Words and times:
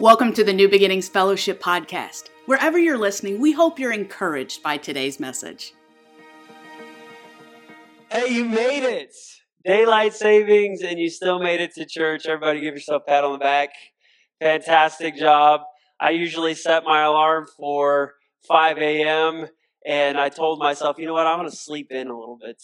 Welcome 0.00 0.32
to 0.32 0.44
the 0.44 0.54
New 0.54 0.66
Beginnings 0.66 1.10
Fellowship 1.10 1.62
podcast. 1.62 2.30
Wherever 2.46 2.78
you're 2.78 2.96
listening, 2.96 3.38
we 3.38 3.52
hope 3.52 3.78
you're 3.78 3.92
encouraged 3.92 4.62
by 4.62 4.78
today's 4.78 5.20
message. 5.20 5.74
Hey, 8.10 8.32
you 8.32 8.46
made 8.46 8.82
it! 8.82 9.14
Daylight 9.62 10.14
savings, 10.14 10.80
and 10.80 10.98
you 10.98 11.10
still 11.10 11.38
made 11.38 11.60
it 11.60 11.74
to 11.74 11.84
church. 11.84 12.24
Everybody 12.24 12.60
give 12.60 12.72
yourself 12.72 13.02
a 13.06 13.10
pat 13.10 13.24
on 13.24 13.32
the 13.32 13.38
back. 13.40 13.68
Fantastic 14.40 15.16
job. 15.16 15.60
I 16.00 16.12
usually 16.12 16.54
set 16.54 16.82
my 16.84 17.02
alarm 17.02 17.46
for 17.58 18.14
5 18.48 18.78
a.m., 18.78 19.48
and 19.84 20.16
I 20.16 20.30
told 20.30 20.60
myself, 20.60 20.96
you 20.98 21.04
know 21.04 21.12
what, 21.12 21.26
I'm 21.26 21.40
going 21.40 21.50
to 21.50 21.54
sleep 21.54 21.92
in 21.92 22.08
a 22.08 22.18
little 22.18 22.38
bit 22.40 22.56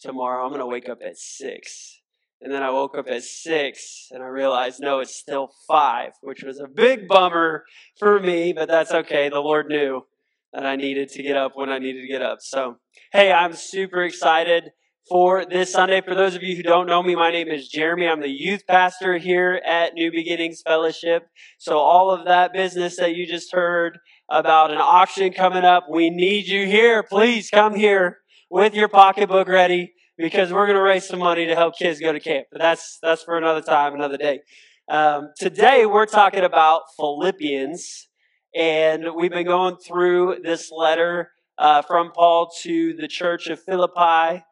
tomorrow. 0.00 0.44
I'm 0.44 0.48
going 0.48 0.60
to 0.60 0.66
wake 0.66 0.88
up 0.88 1.00
at 1.04 1.18
6. 1.18 1.99
And 2.42 2.52
then 2.52 2.62
I 2.62 2.70
woke 2.70 2.96
up 2.96 3.06
at 3.08 3.22
six 3.22 4.08
and 4.10 4.22
I 4.22 4.26
realized, 4.26 4.80
no, 4.80 5.00
it's 5.00 5.14
still 5.14 5.50
five, 5.68 6.12
which 6.22 6.42
was 6.42 6.58
a 6.58 6.66
big 6.66 7.06
bummer 7.06 7.64
for 7.98 8.18
me, 8.18 8.54
but 8.54 8.68
that's 8.68 8.92
okay. 8.92 9.28
The 9.28 9.40
Lord 9.40 9.66
knew 9.68 10.06
that 10.54 10.64
I 10.64 10.76
needed 10.76 11.10
to 11.10 11.22
get 11.22 11.36
up 11.36 11.52
when 11.54 11.68
I 11.68 11.78
needed 11.78 12.00
to 12.00 12.08
get 12.08 12.22
up. 12.22 12.38
So, 12.40 12.76
hey, 13.12 13.30
I'm 13.30 13.52
super 13.52 14.02
excited 14.02 14.70
for 15.08 15.44
this 15.44 15.72
Sunday. 15.72 16.00
For 16.00 16.14
those 16.14 16.34
of 16.34 16.42
you 16.42 16.56
who 16.56 16.62
don't 16.62 16.86
know 16.86 17.02
me, 17.02 17.14
my 17.14 17.30
name 17.30 17.48
is 17.48 17.68
Jeremy. 17.68 18.08
I'm 18.08 18.20
the 18.20 18.28
youth 18.28 18.66
pastor 18.66 19.18
here 19.18 19.60
at 19.66 19.94
New 19.94 20.10
Beginnings 20.10 20.62
Fellowship. 20.62 21.28
So, 21.58 21.78
all 21.78 22.10
of 22.10 22.24
that 22.24 22.54
business 22.54 22.96
that 22.96 23.14
you 23.14 23.26
just 23.26 23.52
heard 23.52 23.98
about 24.30 24.70
an 24.70 24.78
auction 24.78 25.32
coming 25.32 25.64
up, 25.64 25.86
we 25.90 26.08
need 26.08 26.46
you 26.46 26.66
here. 26.66 27.02
Please 27.02 27.50
come 27.50 27.74
here 27.74 28.18
with 28.48 28.74
your 28.74 28.88
pocketbook 28.88 29.46
ready 29.46 29.92
because 30.20 30.52
we're 30.52 30.66
going 30.66 30.76
to 30.76 30.82
raise 30.82 31.06
some 31.06 31.18
money 31.18 31.46
to 31.46 31.54
help 31.54 31.76
kids 31.76 32.00
go 32.00 32.12
to 32.12 32.20
camp. 32.20 32.48
But 32.52 32.60
that's 32.60 32.98
that's 33.02 33.22
for 33.22 33.36
another 33.36 33.62
time, 33.62 33.94
another 33.94 34.16
day. 34.16 34.40
Um, 34.88 35.30
today 35.38 35.86
we're 35.86 36.06
talking 36.06 36.44
about 36.44 36.82
Philippians, 36.96 38.08
and 38.54 39.14
we've 39.16 39.30
been 39.30 39.46
going 39.46 39.76
through 39.76 40.38
this 40.42 40.70
letter 40.70 41.32
uh, 41.58 41.82
from 41.82 42.12
Paul 42.12 42.50
to 42.62 42.94
the 42.94 43.08
church 43.08 43.46
of 43.48 43.62
Philippi. 43.62 44.44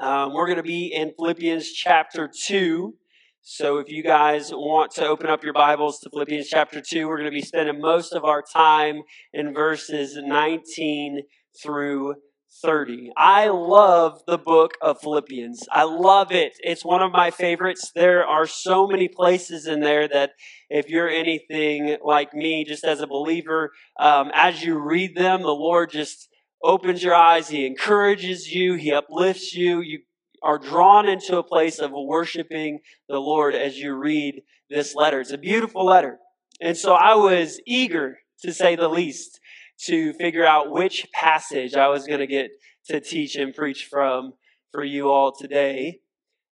Um, 0.00 0.34
we're 0.34 0.46
going 0.46 0.56
to 0.56 0.62
be 0.62 0.86
in 0.86 1.12
Philippians 1.16 1.70
chapter 1.72 2.28
two. 2.28 2.94
So 3.42 3.78
if 3.78 3.88
you 3.88 4.02
guys 4.02 4.50
want 4.50 4.92
to 4.92 5.06
open 5.06 5.28
up 5.28 5.42
your 5.42 5.54
Bibles 5.54 5.98
to 6.00 6.10
Philippians 6.10 6.46
chapter 6.46 6.82
2, 6.82 7.08
we're 7.08 7.16
going 7.16 7.30
to 7.30 7.34
be 7.34 7.40
spending 7.40 7.80
most 7.80 8.12
of 8.12 8.22
our 8.22 8.42
time 8.42 9.00
in 9.32 9.54
verses 9.54 10.14
19 10.14 11.22
through 11.60 12.16
30. 12.62 13.12
I 13.16 13.48
love 13.48 14.22
the 14.26 14.38
book 14.38 14.72
of 14.82 15.00
Philippians. 15.00 15.66
I 15.70 15.84
love 15.84 16.32
it. 16.32 16.54
It's 16.60 16.84
one 16.84 17.02
of 17.02 17.12
my 17.12 17.30
favorites. 17.30 17.92
There 17.94 18.26
are 18.26 18.46
so 18.46 18.86
many 18.86 19.08
places 19.08 19.66
in 19.66 19.80
there 19.80 20.08
that 20.08 20.32
if 20.68 20.88
you're 20.88 21.08
anything 21.08 21.96
like 22.04 22.34
me, 22.34 22.64
just 22.64 22.84
as 22.84 23.00
a 23.00 23.06
believer, 23.06 23.72
um, 23.98 24.30
as 24.34 24.62
you 24.62 24.78
read 24.78 25.16
them, 25.16 25.42
the 25.42 25.48
Lord 25.48 25.90
just 25.90 26.28
opens 26.62 27.02
your 27.02 27.14
eyes. 27.14 27.48
He 27.48 27.66
encourages 27.66 28.52
you. 28.52 28.74
He 28.74 28.92
uplifts 28.92 29.54
you. 29.54 29.80
You 29.80 30.00
are 30.42 30.58
drawn 30.58 31.08
into 31.08 31.38
a 31.38 31.44
place 31.44 31.78
of 31.78 31.92
worshiping 31.92 32.80
the 33.08 33.18
Lord 33.18 33.54
as 33.54 33.78
you 33.78 33.94
read 33.94 34.42
this 34.68 34.94
letter. 34.94 35.20
It's 35.20 35.32
a 35.32 35.38
beautiful 35.38 35.84
letter. 35.84 36.18
And 36.60 36.76
so 36.76 36.94
I 36.94 37.14
was 37.14 37.60
eager, 37.66 38.18
to 38.42 38.52
say 38.52 38.76
the 38.76 38.88
least, 38.88 39.40
to 39.86 40.12
figure 40.14 40.44
out 40.44 40.70
which 40.70 41.06
passage 41.12 41.74
I 41.74 41.88
was 41.88 42.06
going 42.06 42.20
to 42.20 42.26
get 42.26 42.50
to 42.86 43.00
teach 43.00 43.36
and 43.36 43.54
preach 43.54 43.86
from 43.90 44.34
for 44.72 44.84
you 44.84 45.10
all 45.10 45.32
today. 45.32 46.00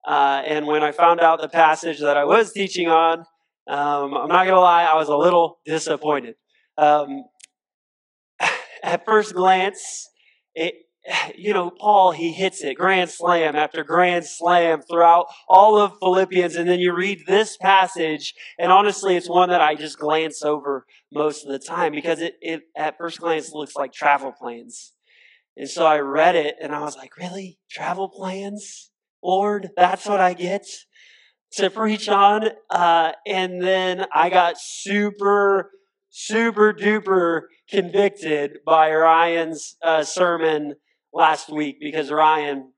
Uh, 0.07 0.43
and 0.47 0.67
when 0.67 0.83
I 0.83 0.93
found 0.93 1.21
out 1.21 1.41
the 1.41 1.49
passage 1.49 2.01
that 2.01 2.17
I 2.17 2.25
was 2.25 2.53
teaching 2.53 2.89
on, 2.89 3.21
um, 3.69 4.15
I'm 4.15 4.29
not 4.29 4.45
going 4.45 4.55
to 4.55 4.61
lie, 4.61 4.85
I 4.85 4.95
was 4.95 5.09
a 5.09 5.17
little 5.17 5.59
disappointed. 5.67 6.37
Um, 6.79 7.25
at 8.83 9.05
first 9.05 9.35
glance, 9.35 10.09
it, 10.55 10.75
you 11.37 11.53
know, 11.53 11.71
Paul, 11.71 12.13
he 12.13 12.33
hits 12.33 12.63
it 12.63 12.75
grand 12.75 13.11
slam 13.11 13.57
after 13.57 13.85
grand 13.85 14.27
slam 14.27 14.83
throughout 14.83 15.27
all 15.49 15.79
of 15.79 15.99
Philippians. 16.01 16.57
And 16.57 16.69
then 16.69 16.81
you 16.81 16.95
read 16.95 17.25
this 17.27 17.57
passage, 17.57 18.35
and 18.59 18.73
honestly, 18.73 19.17
it's 19.17 19.29
one 19.29 19.51
that 19.51 19.61
I 19.61 19.75
just 19.75 19.99
glance 19.99 20.43
over 20.43 20.87
most 21.13 21.45
of 21.45 21.53
the 21.53 21.59
time 21.59 21.93
because 21.93 22.21
it, 22.21 22.35
it 22.41 22.63
at 22.77 22.99
first 22.99 23.21
glance 23.21 23.53
looks 23.53 23.77
like 23.77 23.93
travel 23.93 24.33
plans. 24.33 24.93
And 25.57 25.69
so 25.69 25.87
I 25.87 25.99
read 26.01 26.37
it 26.37 26.57
and 26.61 26.75
I 26.75 26.81
was 26.81 26.97
like, 26.97 27.17
really? 27.17 27.59
Travel 27.71 28.09
plans? 28.09 28.91
Lord, 29.23 29.71
that's 29.77 30.07
what 30.07 30.21
I 30.21 30.35
get 30.35 30.67
to 31.53 31.71
preach 31.71 32.09
on? 32.09 32.51
Uh, 32.69 33.13
and 33.27 33.63
then 33.63 34.05
I 34.15 34.29
got 34.29 34.57
super, 34.59 35.71
super 36.11 36.75
duper 36.75 37.43
convicted 37.71 38.59
by 38.67 38.93
Ryan's 38.93 39.77
uh, 39.83 40.05
sermon 40.05 40.75
last 41.17 41.51
week 41.51 41.79
because 41.81 42.11
Ryan, 42.11 42.73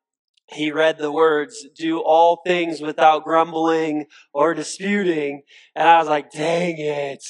he 0.47 0.71
read 0.71 0.97
the 0.97 1.13
words, 1.13 1.67
do 1.77 1.99
all 1.99 2.41
things 2.47 2.81
without 2.81 3.25
grumbling 3.25 4.07
or 4.33 4.55
disputing. 4.55 5.43
And 5.75 5.89
I 5.89 5.99
was 5.99 6.09
like, 6.09 6.31
dang 6.31 6.77
it. 6.79 7.25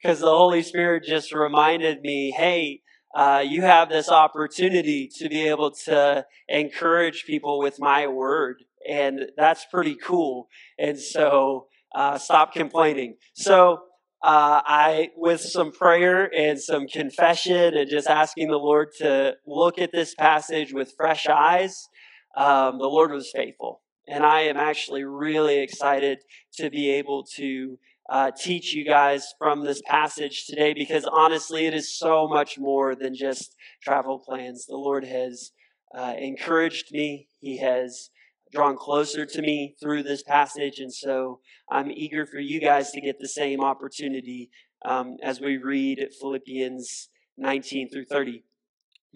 Because 0.00 0.20
the 0.20 0.26
Holy 0.26 0.62
Spirit 0.62 1.04
just 1.04 1.32
reminded 1.32 2.02
me, 2.02 2.32
hey, 2.36 2.82
uh, 3.14 3.42
you 3.44 3.62
have 3.62 3.88
this 3.88 4.08
opportunity 4.08 5.08
to 5.18 5.28
be 5.28 5.48
able 5.48 5.70
to 5.70 6.24
encourage 6.48 7.24
people 7.24 7.58
with 7.58 7.80
my 7.80 8.06
word. 8.06 8.62
And 8.88 9.26
that's 9.36 9.64
pretty 9.64 9.96
cool. 9.96 10.48
And 10.78 10.98
so, 10.98 11.66
uh, 11.94 12.18
stop 12.18 12.52
complaining. 12.52 13.16
So, 13.34 13.80
uh, 14.22 14.62
I, 14.64 15.10
with 15.16 15.40
some 15.40 15.72
prayer 15.72 16.32
and 16.32 16.60
some 16.60 16.86
confession 16.86 17.76
and 17.76 17.90
just 17.90 18.08
asking 18.08 18.48
the 18.48 18.56
Lord 18.56 18.88
to 18.98 19.34
look 19.46 19.78
at 19.78 19.90
this 19.90 20.14
passage 20.14 20.72
with 20.72 20.94
fresh 20.96 21.26
eyes, 21.26 21.88
um, 22.36 22.78
the 22.78 22.86
Lord 22.86 23.10
was 23.10 23.30
faithful. 23.34 23.80
And 24.08 24.24
I 24.24 24.42
am 24.42 24.56
actually 24.56 25.04
really 25.04 25.58
excited 25.58 26.18
to 26.54 26.70
be 26.70 26.90
able 26.90 27.24
to 27.36 27.78
uh, 28.08 28.30
teach 28.36 28.74
you 28.74 28.84
guys 28.84 29.32
from 29.38 29.64
this 29.64 29.82
passage 29.86 30.46
today 30.46 30.72
because 30.72 31.04
honestly, 31.04 31.66
it 31.66 31.74
is 31.74 31.96
so 31.96 32.28
much 32.28 32.58
more 32.58 32.94
than 32.94 33.14
just 33.14 33.56
travel 33.82 34.18
plans. 34.18 34.66
The 34.66 34.76
Lord 34.76 35.04
has 35.04 35.50
uh, 35.96 36.14
encouraged 36.18 36.92
me, 36.92 37.28
He 37.40 37.58
has 37.58 38.10
drawn 38.52 38.76
closer 38.76 39.24
to 39.24 39.42
me 39.42 39.74
through 39.80 40.02
this 40.02 40.22
passage. 40.22 40.78
And 40.78 40.92
so 40.92 41.40
I'm 41.70 41.90
eager 41.90 42.26
for 42.26 42.38
you 42.38 42.60
guys 42.60 42.90
to 42.92 43.00
get 43.00 43.18
the 43.18 43.28
same 43.28 43.62
opportunity 43.62 44.50
um, 44.84 45.16
as 45.22 45.40
we 45.40 45.56
read 45.56 46.06
Philippians 46.20 47.08
19 47.38 47.90
through 47.90 48.06
30. 48.06 48.44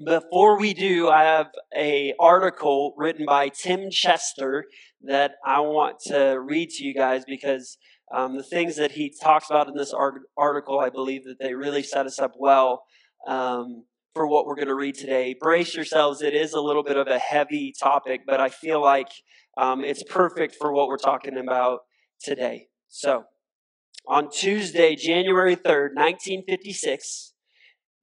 Before 0.04 0.58
we 0.58 0.74
do, 0.74 1.08
I 1.08 1.24
have 1.24 1.46
a 1.74 2.12
article 2.20 2.94
written 2.98 3.24
by 3.24 3.48
Tim 3.48 3.90
Chester 3.90 4.66
that 5.02 5.32
I 5.44 5.60
want 5.60 6.00
to 6.06 6.38
read 6.38 6.70
to 6.70 6.84
you 6.84 6.92
guys 6.92 7.24
because 7.26 7.78
um, 8.14 8.36
the 8.36 8.42
things 8.42 8.76
that 8.76 8.92
he 8.92 9.14
talks 9.22 9.48
about 9.48 9.68
in 9.68 9.74
this 9.74 9.94
article, 10.36 10.80
I 10.80 10.90
believe 10.90 11.24
that 11.24 11.38
they 11.40 11.54
really 11.54 11.82
set 11.82 12.06
us 12.06 12.18
up 12.18 12.32
well 12.38 12.84
um, 13.26 13.84
for 14.16 14.26
what 14.26 14.46
we're 14.46 14.54
going 14.54 14.66
to 14.66 14.74
read 14.74 14.94
today. 14.94 15.36
Brace 15.38 15.74
yourselves. 15.74 16.22
It 16.22 16.32
is 16.32 16.54
a 16.54 16.60
little 16.60 16.82
bit 16.82 16.96
of 16.96 17.06
a 17.06 17.18
heavy 17.18 17.74
topic, 17.78 18.22
but 18.26 18.40
I 18.40 18.48
feel 18.48 18.80
like 18.80 19.08
um, 19.58 19.84
it's 19.84 20.02
perfect 20.02 20.56
for 20.58 20.72
what 20.72 20.88
we're 20.88 20.96
talking 20.96 21.36
about 21.36 21.80
today. 22.22 22.68
So, 22.88 23.24
on 24.08 24.30
Tuesday, 24.30 24.96
January 24.96 25.54
3rd, 25.54 25.90
1956, 25.94 27.34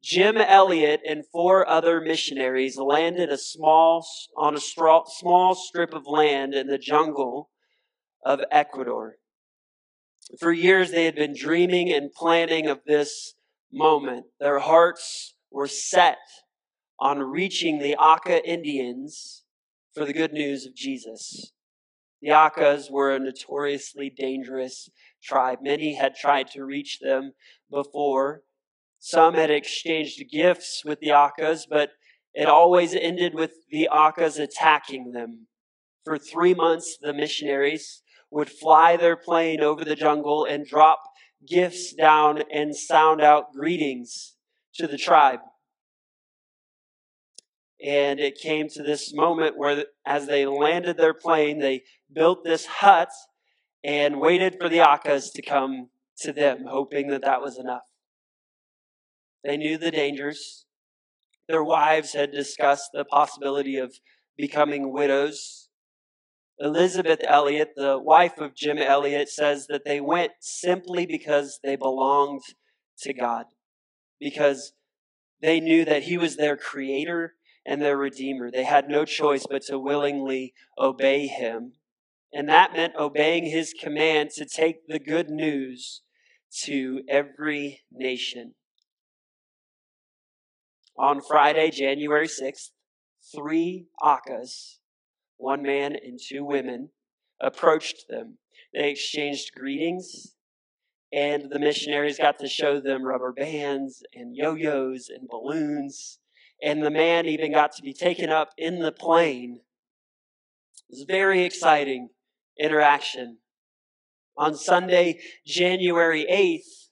Jim 0.04 0.38
Elliot 0.38 1.02
and 1.04 1.24
four 1.32 1.68
other 1.68 2.00
missionaries 2.00 2.78
landed 2.78 3.32
a 3.32 3.38
small, 3.38 4.06
on 4.38 4.56
a 4.56 4.60
small 4.60 5.56
strip 5.56 5.96
of 5.96 6.04
land 6.06 6.54
in 6.54 6.68
the 6.68 6.78
jungle 6.78 7.50
of 8.24 8.40
Ecuador. 8.52 9.16
For 10.40 10.52
years, 10.52 10.92
they 10.92 11.06
had 11.06 11.16
been 11.16 11.34
dreaming 11.36 11.92
and 11.92 12.14
planning 12.14 12.68
of 12.68 12.82
this 12.86 13.34
moment. 13.72 14.28
Their 14.40 14.60
hearts 14.60 15.33
were 15.54 15.68
set 15.68 16.18
on 17.00 17.20
reaching 17.20 17.78
the 17.78 17.96
Auca 17.96 18.46
Indians 18.46 19.44
for 19.94 20.04
the 20.04 20.14
good 20.14 20.34
news 20.34 20.66
of 20.66 20.76
Jesus. 20.76 21.54
The 22.22 22.32
Aucas 22.32 22.90
were 22.90 23.14
a 23.14 23.20
notoriously 23.20 24.10
dangerous 24.10 24.90
tribe. 25.22 25.60
Many 25.62 25.96
had 25.96 26.16
tried 26.16 26.48
to 26.52 26.66
reach 26.66 27.00
them 27.00 27.34
before. 27.70 28.42
Some 29.00 29.36
had 29.36 29.52
exchanged 29.52 30.24
gifts 30.32 30.84
with 30.84 31.00
the 31.00 31.12
Aucas, 31.12 31.68
but 31.70 31.92
it 32.34 32.48
always 32.48 32.96
ended 32.96 33.36
with 33.36 33.52
the 33.70 33.90
Aucas 33.90 34.40
attacking 34.40 35.12
them. 35.12 35.48
For 36.04 36.18
three 36.18 36.56
months, 36.56 36.98
the 37.00 37.14
missionaries 37.14 38.02
would 38.32 38.50
fly 38.50 38.98
their 38.98 39.16
plane 39.16 39.62
over 39.62 39.86
the 39.86 39.96
jungle 39.96 40.46
and 40.46 40.66
drop 40.66 41.00
gifts 41.48 41.94
down 41.94 42.42
and 42.52 42.76
sound 42.76 43.22
out 43.22 43.54
greetings 43.54 44.34
to 44.76 44.88
the 44.88 44.98
tribe. 44.98 45.40
And 47.84 48.20
it 48.20 48.38
came 48.38 48.70
to 48.70 48.84
this 48.84 49.14
moment 49.14 49.58
where, 49.58 49.86
as 50.06 50.28
they 50.28 50.46
landed 50.46 50.98
their 50.98 51.14
plane, 51.14 51.60
they 51.60 51.84
built 52.12 52.44
this 52.44 52.66
hut 52.66 53.10
and 53.84 54.22
waited 54.22 54.56
for 54.60 54.70
the 54.70 54.80
Aucas 54.80 55.32
to 55.32 55.42
come 55.42 55.90
to 56.20 56.32
them, 56.32 56.66
hoping 56.70 57.08
that 57.10 57.24
that 57.24 57.42
was 57.42 57.58
enough. 57.58 57.82
They 59.44 59.58
knew 59.58 59.78
the 59.78 59.92
dangers. 59.92 60.66
Their 61.50 61.64
wives 61.64 62.14
had 62.14 62.32
discussed 62.32 62.92
the 62.94 63.04
possibility 63.04 63.78
of 63.78 63.94
becoming 64.38 64.94
widows. 64.94 65.68
Elizabeth 66.60 67.20
Elliot, 67.28 67.72
the 67.76 68.00
wife 68.00 68.38
of 68.38 68.56
Jim 68.56 68.78
Elliot, 68.78 69.28
says 69.28 69.68
that 69.68 69.84
they 69.84 70.00
went 70.00 70.32
simply 70.40 71.06
because 71.06 71.60
they 71.64 71.76
belonged 71.76 72.44
to 73.00 73.14
God, 73.14 73.48
because 74.24 74.74
they 75.42 75.60
knew 75.60 75.86
that 75.86 76.04
He 76.04 76.18
was 76.18 76.38
their 76.38 76.58
creator 76.58 77.36
and 77.66 77.82
their 77.82 77.98
redeemer. 77.98 78.50
They 78.50 78.64
had 78.64 78.90
no 78.90 79.06
choice 79.06 79.46
but 79.50 79.64
to 79.64 79.78
willingly 79.78 80.54
obey 80.78 81.28
Him. 81.28 81.74
And 82.32 82.50
that 82.50 82.74
meant 82.74 82.96
obeying 82.98 83.46
His 83.46 83.74
command 83.74 84.32
to 84.32 84.46
take 84.46 84.88
the 84.88 85.00
good 85.00 85.30
news 85.30 86.02
to 86.64 87.02
every 87.08 87.82
nation. 87.92 88.54
On 90.98 91.22
Friday, 91.22 91.72
January 91.72 92.28
6th, 92.28 92.70
three 93.36 93.88
Aucas, 94.02 94.80
one 95.38 95.64
man 95.64 95.96
and 95.96 96.20
two 96.20 96.46
women, 96.46 96.90
approached 97.42 98.06
them. 98.08 98.38
They 98.74 98.92
exchanged 98.92 99.54
greetings, 99.56 100.36
and 101.14 101.52
the 101.52 101.60
missionaries 101.60 102.18
got 102.18 102.40
to 102.40 102.50
show 102.50 102.82
them 102.82 103.06
rubber 103.06 103.32
bands 103.32 104.02
and 104.16 104.36
yo 104.36 104.56
yo's 104.56 105.10
and 105.10 105.30
balloons. 105.30 106.18
And 106.62 106.82
the 106.82 106.90
man 106.90 107.28
even 107.28 107.52
got 107.52 107.74
to 107.74 107.84
be 107.84 107.94
taken 107.94 108.30
up 108.30 108.50
in 108.58 108.80
the 108.80 108.92
plane. 108.92 109.60
It 110.90 110.94
was 110.94 111.06
very 111.08 111.44
exciting 111.44 112.10
interaction. 112.60 113.38
On 114.36 114.56
Sunday, 114.56 115.20
January 115.46 116.26
8th, 116.32 116.90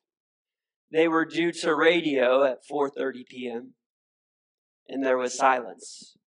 they 0.92 1.08
were 1.08 1.26
due 1.26 1.52
to 1.54 1.74
radio 1.74 2.44
at 2.44 2.60
4:30 2.70 3.26
p.m. 3.28 3.74
and 4.88 5.04
there 5.04 5.18
was 5.18 5.36
silence. 5.36 6.18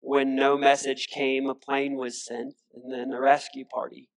When 0.00 0.36
no 0.36 0.56
message 0.56 1.08
came, 1.08 1.48
a 1.48 1.54
plane 1.54 1.96
was 1.96 2.24
sent 2.24 2.54
and 2.72 2.92
then 2.92 3.12
a 3.12 3.20
rescue 3.20 3.64
party. 3.64 4.10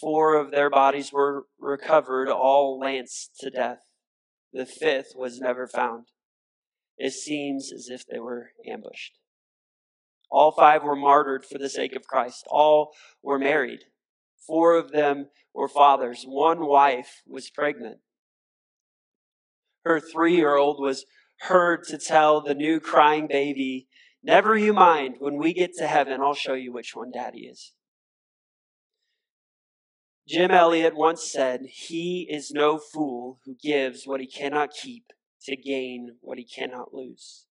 Four 0.00 0.36
of 0.36 0.50
their 0.50 0.70
bodies 0.70 1.12
were 1.12 1.46
recovered, 1.58 2.28
all 2.28 2.78
lanced 2.78 3.36
to 3.40 3.50
death. 3.50 3.78
The 4.52 4.66
fifth 4.66 5.12
was 5.14 5.40
never 5.40 5.66
found. 5.66 6.06
It 6.98 7.12
seems 7.12 7.72
as 7.72 7.88
if 7.90 8.06
they 8.06 8.18
were 8.18 8.50
ambushed. 8.68 9.18
All 10.30 10.50
five 10.52 10.82
were 10.82 10.96
martyred 10.96 11.44
for 11.44 11.58
the 11.58 11.68
sake 11.68 11.94
of 11.94 12.06
Christ. 12.06 12.44
All 12.48 12.92
were 13.22 13.38
married. 13.38 13.80
Four 14.46 14.76
of 14.76 14.92
them 14.92 15.28
were 15.54 15.68
fathers. 15.68 16.24
One 16.26 16.66
wife 16.66 17.22
was 17.26 17.50
pregnant. 17.50 17.98
Her 19.84 20.00
three 20.00 20.36
year 20.36 20.56
old 20.56 20.80
was 20.80 21.04
heard 21.40 21.84
to 21.84 21.98
tell 21.98 22.40
the 22.40 22.54
new 22.54 22.80
crying 22.80 23.26
baby, 23.28 23.88
Never 24.22 24.56
you 24.56 24.72
mind, 24.72 25.16
when 25.20 25.36
we 25.36 25.54
get 25.54 25.74
to 25.74 25.86
heaven, 25.86 26.20
I'll 26.20 26.34
show 26.34 26.54
you 26.54 26.72
which 26.72 26.96
one 26.96 27.12
daddy 27.12 27.46
is. 27.46 27.72
Jim 30.28 30.50
Elliot 30.50 30.96
once 30.96 31.30
said, 31.30 31.66
He 31.70 32.26
is 32.28 32.50
no 32.50 32.78
fool 32.78 33.38
who 33.44 33.54
gives 33.54 34.06
what 34.06 34.20
he 34.20 34.26
cannot 34.26 34.72
keep 34.72 35.12
to 35.42 35.56
gain 35.56 36.16
what 36.20 36.38
he 36.38 36.44
cannot 36.44 36.92
lose. 36.92 37.46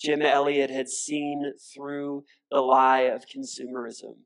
Jim 0.00 0.22
Elliot 0.22 0.70
had 0.70 0.88
seen 0.88 1.52
through 1.72 2.24
the 2.50 2.60
lie 2.60 3.02
of 3.02 3.26
consumerism. 3.26 4.24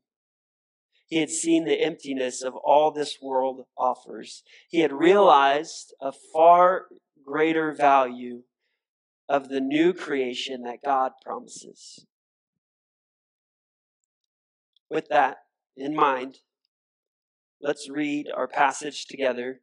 He 1.07 1.19
had 1.19 1.29
seen 1.29 1.65
the 1.65 1.81
emptiness 1.81 2.41
of 2.41 2.55
all 2.55 2.91
this 2.91 3.17
world 3.21 3.65
offers. 3.77 4.41
He 4.69 4.79
had 4.79 4.91
realized 4.91 5.93
a 6.01 6.11
far 6.11 6.85
greater 7.23 7.73
value 7.73 8.43
of 9.29 9.49
the 9.49 9.59
new 9.59 9.93
creation 9.93 10.63
that 10.63 10.83
God 10.83 11.11
promises. 11.23 12.05
With 14.89 15.09
that 15.09 15.37
in 15.75 15.95
mind, 15.95 16.39
let's 17.65 17.89
read 17.89 18.27
our 18.37 18.47
passage 18.47 19.07
together. 19.07 19.59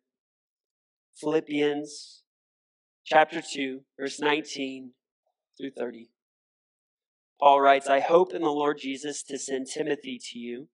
Philippians 1.14 2.24
chapter 3.06 3.40
2, 3.40 3.82
verse 3.96 4.18
19 4.18 4.90
through 5.56 5.70
30. 5.70 6.10
Paul 7.38 7.60
writes, 7.60 7.86
I 7.86 8.00
hope 8.00 8.34
in 8.34 8.42
the 8.42 8.48
Lord 8.48 8.78
Jesus 8.78 9.22
to 9.24 9.38
send 9.38 9.68
Timothy 9.68 10.18
to 10.30 10.38
you 10.38 10.66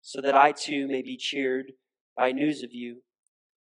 so 0.00 0.20
that 0.20 0.36
I 0.36 0.52
too 0.52 0.86
may 0.86 1.02
be 1.02 1.16
cheered 1.16 1.72
by 2.16 2.30
news 2.30 2.62
of 2.62 2.70
you. 2.72 3.02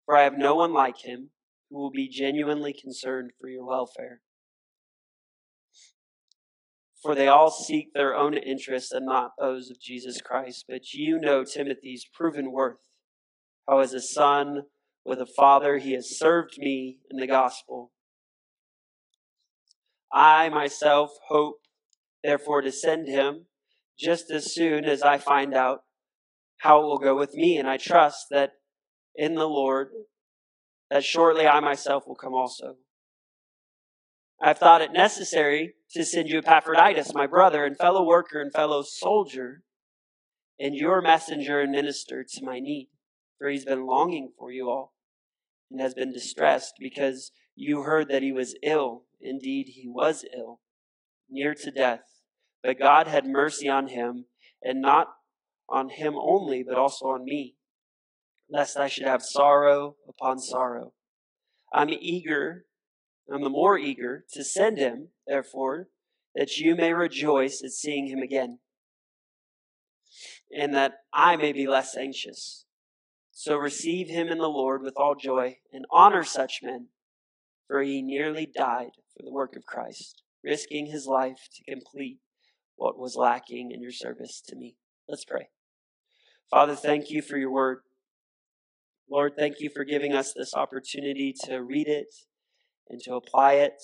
For 0.06 0.16
I 0.16 0.22
have 0.22 0.38
no 0.38 0.54
one 0.54 0.72
like 0.72 1.00
him 1.00 1.32
who 1.72 1.80
will 1.80 1.92
be 1.92 2.08
genuinely 2.08 2.74
concerned 2.74 3.32
for 3.40 3.50
your 3.50 3.66
welfare. 3.66 4.22
For 7.02 7.16
they 7.16 7.28
all 7.28 7.50
seek 7.50 7.94
their 7.94 8.16
own 8.16 8.36
interests 8.36 8.92
and 8.92 9.08
not 9.08 9.32
those 9.40 9.72
of 9.72 9.82
Jesus 9.82 10.22
Christ. 10.22 10.66
But 10.70 10.94
you 10.94 11.18
know 11.18 11.44
Timothy's 11.44 12.06
proven 12.14 12.52
worth, 12.52 12.91
how 13.68 13.80
as 13.80 13.94
a 13.94 14.02
son 14.02 14.64
with 15.06 15.20
a 15.20 15.26
father 15.26 15.78
he 15.78 15.94
has 15.94 16.18
served 16.18 16.58
me 16.58 17.00
in 17.10 17.18
the 17.18 17.28
gospel. 17.28 17.92
I 20.14 20.50
myself 20.50 21.12
hope, 21.28 21.60
therefore, 22.24 22.62
to 22.62 22.72
send 22.72 23.08
him 23.08 23.46
just 23.98 24.30
as 24.30 24.54
soon 24.54 24.86
as 24.86 25.02
I 25.02 25.18
find 25.18 25.54
out 25.54 25.84
how 26.60 26.82
it 26.82 26.84
will 26.84 26.98
go 26.98 27.16
with 27.16 27.34
me. 27.34 27.58
And 27.58 27.68
I 27.68 27.78
trust 27.78 28.28
that 28.32 28.52
in 29.16 29.36
the 29.36 29.48
Lord, 29.48 29.90
that 30.90 31.04
shortly 31.04 31.48
I 31.48 31.60
myself 31.60 32.04
will 32.08 32.16
come 32.16 32.34
also. 32.34 32.76
I've 34.42 34.58
thought 34.58 34.82
it 34.82 34.92
necessary 34.92 35.76
to 35.92 36.04
send 36.04 36.30
you 36.30 36.40
Epaphroditus, 36.40 37.14
my 37.14 37.28
brother 37.28 37.64
and 37.64 37.78
fellow 37.78 38.04
worker 38.04 38.42
and 38.42 38.52
fellow 38.52 38.82
soldier, 38.82 39.64
and 40.60 40.76
your 40.76 41.02
messenger 41.02 41.62
and 41.62 41.72
minister 41.72 42.24
to 42.24 42.46
my 42.46 42.60
need. 42.60 42.90
For 43.42 43.50
he's 43.50 43.66
been 43.66 43.88
longing 43.88 44.34
for 44.38 44.52
you 44.52 44.70
all 44.70 44.94
and 45.72 45.82
has 45.82 45.96
been 45.96 46.14
distressed 46.14 46.76
because 46.80 47.32
you 47.56 47.82
heard 47.82 48.08
that 48.10 48.22
he 48.22 48.32
was 48.32 48.54
ill. 48.62 49.06
Indeed, 49.20 49.70
he 49.70 49.88
was 49.88 50.24
ill, 50.38 50.60
near 51.28 51.56
to 51.56 51.72
death. 51.72 52.04
But 52.62 52.78
God 52.78 53.08
had 53.08 53.26
mercy 53.26 53.68
on 53.68 53.88
him, 53.88 54.26
and 54.62 54.80
not 54.80 55.08
on 55.68 55.90
him 55.90 56.14
only, 56.16 56.62
but 56.62 56.78
also 56.78 57.08
on 57.08 57.26
me, 57.26 57.56
lest 58.48 58.78
I 58.78 58.88
should 58.88 59.08
have 59.08 59.24
sorrow 59.24 59.96
upon 60.08 60.38
sorrow. 60.38 60.94
I'm 61.74 61.90
eager, 61.90 62.66
I'm 63.34 63.42
the 63.42 63.50
more 63.50 63.76
eager 63.76 64.24
to 64.34 64.44
send 64.44 64.78
him, 64.78 65.08
therefore, 65.26 65.88
that 66.36 66.58
you 66.58 66.76
may 66.76 66.94
rejoice 66.94 67.64
at 67.64 67.72
seeing 67.72 68.06
him 68.06 68.20
again, 68.20 68.60
and 70.56 70.76
that 70.76 70.94
I 71.12 71.38
may 71.38 71.54
be 71.54 71.66
less 71.66 71.98
anxious. 71.98 72.66
So 73.44 73.58
receive 73.58 74.08
him 74.08 74.28
in 74.28 74.38
the 74.38 74.48
Lord 74.48 74.84
with 74.84 74.94
all 74.96 75.16
joy, 75.16 75.58
and 75.74 75.84
honor 75.90 76.24
such 76.24 76.60
men, 76.62 76.90
for 77.66 77.82
he 77.82 78.04
nearly 78.04 78.46
died 78.46 78.92
for 79.18 79.24
the 79.24 79.32
work 79.32 79.56
of 79.56 79.66
Christ, 79.66 80.22
risking 80.44 80.86
his 80.86 81.08
life 81.08 81.50
to 81.56 81.64
complete 81.64 82.20
what 82.76 83.00
was 83.00 83.16
lacking 83.16 83.72
in 83.72 83.82
your 83.82 83.92
service 83.92 84.44
to 84.46 84.56
me. 84.56 84.76
Let's 85.10 85.26
pray. 85.26 85.50
Father, 86.52 86.76
thank 86.76 87.10
you 87.10 87.24
for 87.24 87.36
your 87.36 87.50
word. 87.50 87.80
Lord, 89.10 89.34
thank 89.36 89.60
you 89.60 89.72
for 89.72 89.86
giving 89.86 90.14
us 90.14 90.34
this 90.34 90.54
opportunity 90.54 91.34
to 91.46 91.64
read 91.64 91.88
it 91.88 92.14
and 92.92 93.02
to 93.06 93.16
apply 93.16 93.54
it 93.54 93.82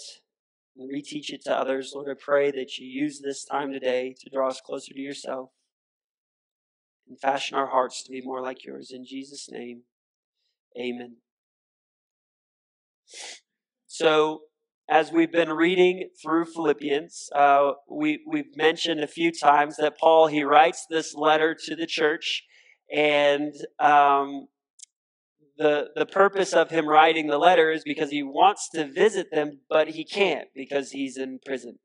and 0.77 0.87
reteach 0.87 1.31
it 1.31 1.43
to 1.45 1.57
others. 1.57 1.93
Lord, 1.95 2.09
I 2.11 2.23
pray 2.23 2.51
that 2.51 2.77
you 2.77 2.85
use 2.85 3.21
this 3.21 3.43
time 3.43 3.73
today 3.73 4.13
to 4.19 4.29
draw 4.29 4.49
us 4.49 4.61
closer 4.61 4.93
to 4.93 5.01
yourself 5.01 5.49
and 7.07 7.19
fashion 7.19 7.57
our 7.57 7.67
hearts 7.67 8.03
to 8.03 8.11
be 8.11 8.21
more 8.21 8.41
like 8.41 8.65
yours. 8.65 8.91
In 8.93 9.05
Jesus' 9.05 9.49
name, 9.51 9.83
amen. 10.79 11.17
So, 13.87 14.41
as 14.89 15.11
we've 15.11 15.31
been 15.31 15.51
reading 15.51 16.09
through 16.21 16.45
Philippians, 16.45 17.29
uh, 17.35 17.71
we, 17.89 18.21
we've 18.27 18.55
mentioned 18.55 19.01
a 19.01 19.07
few 19.07 19.31
times 19.31 19.77
that 19.77 19.97
Paul, 19.97 20.27
he 20.27 20.43
writes 20.43 20.85
this 20.89 21.13
letter 21.15 21.55
to 21.65 21.75
the 21.75 21.87
church 21.87 22.43
and 22.93 23.53
um, 23.79 24.47
the 25.57 25.89
the 25.95 26.05
purpose 26.05 26.53
of 26.53 26.69
him 26.69 26.87
writing 26.87 27.27
the 27.27 27.37
letter 27.37 27.71
is 27.71 27.83
because 27.83 28.11
he 28.11 28.23
wants 28.23 28.69
to 28.73 28.85
visit 28.85 29.27
them, 29.31 29.59
but 29.69 29.89
he 29.89 30.05
can't 30.05 30.47
because 30.55 30.91
he's 30.91 31.17
in 31.17 31.39
prison, 31.45 31.79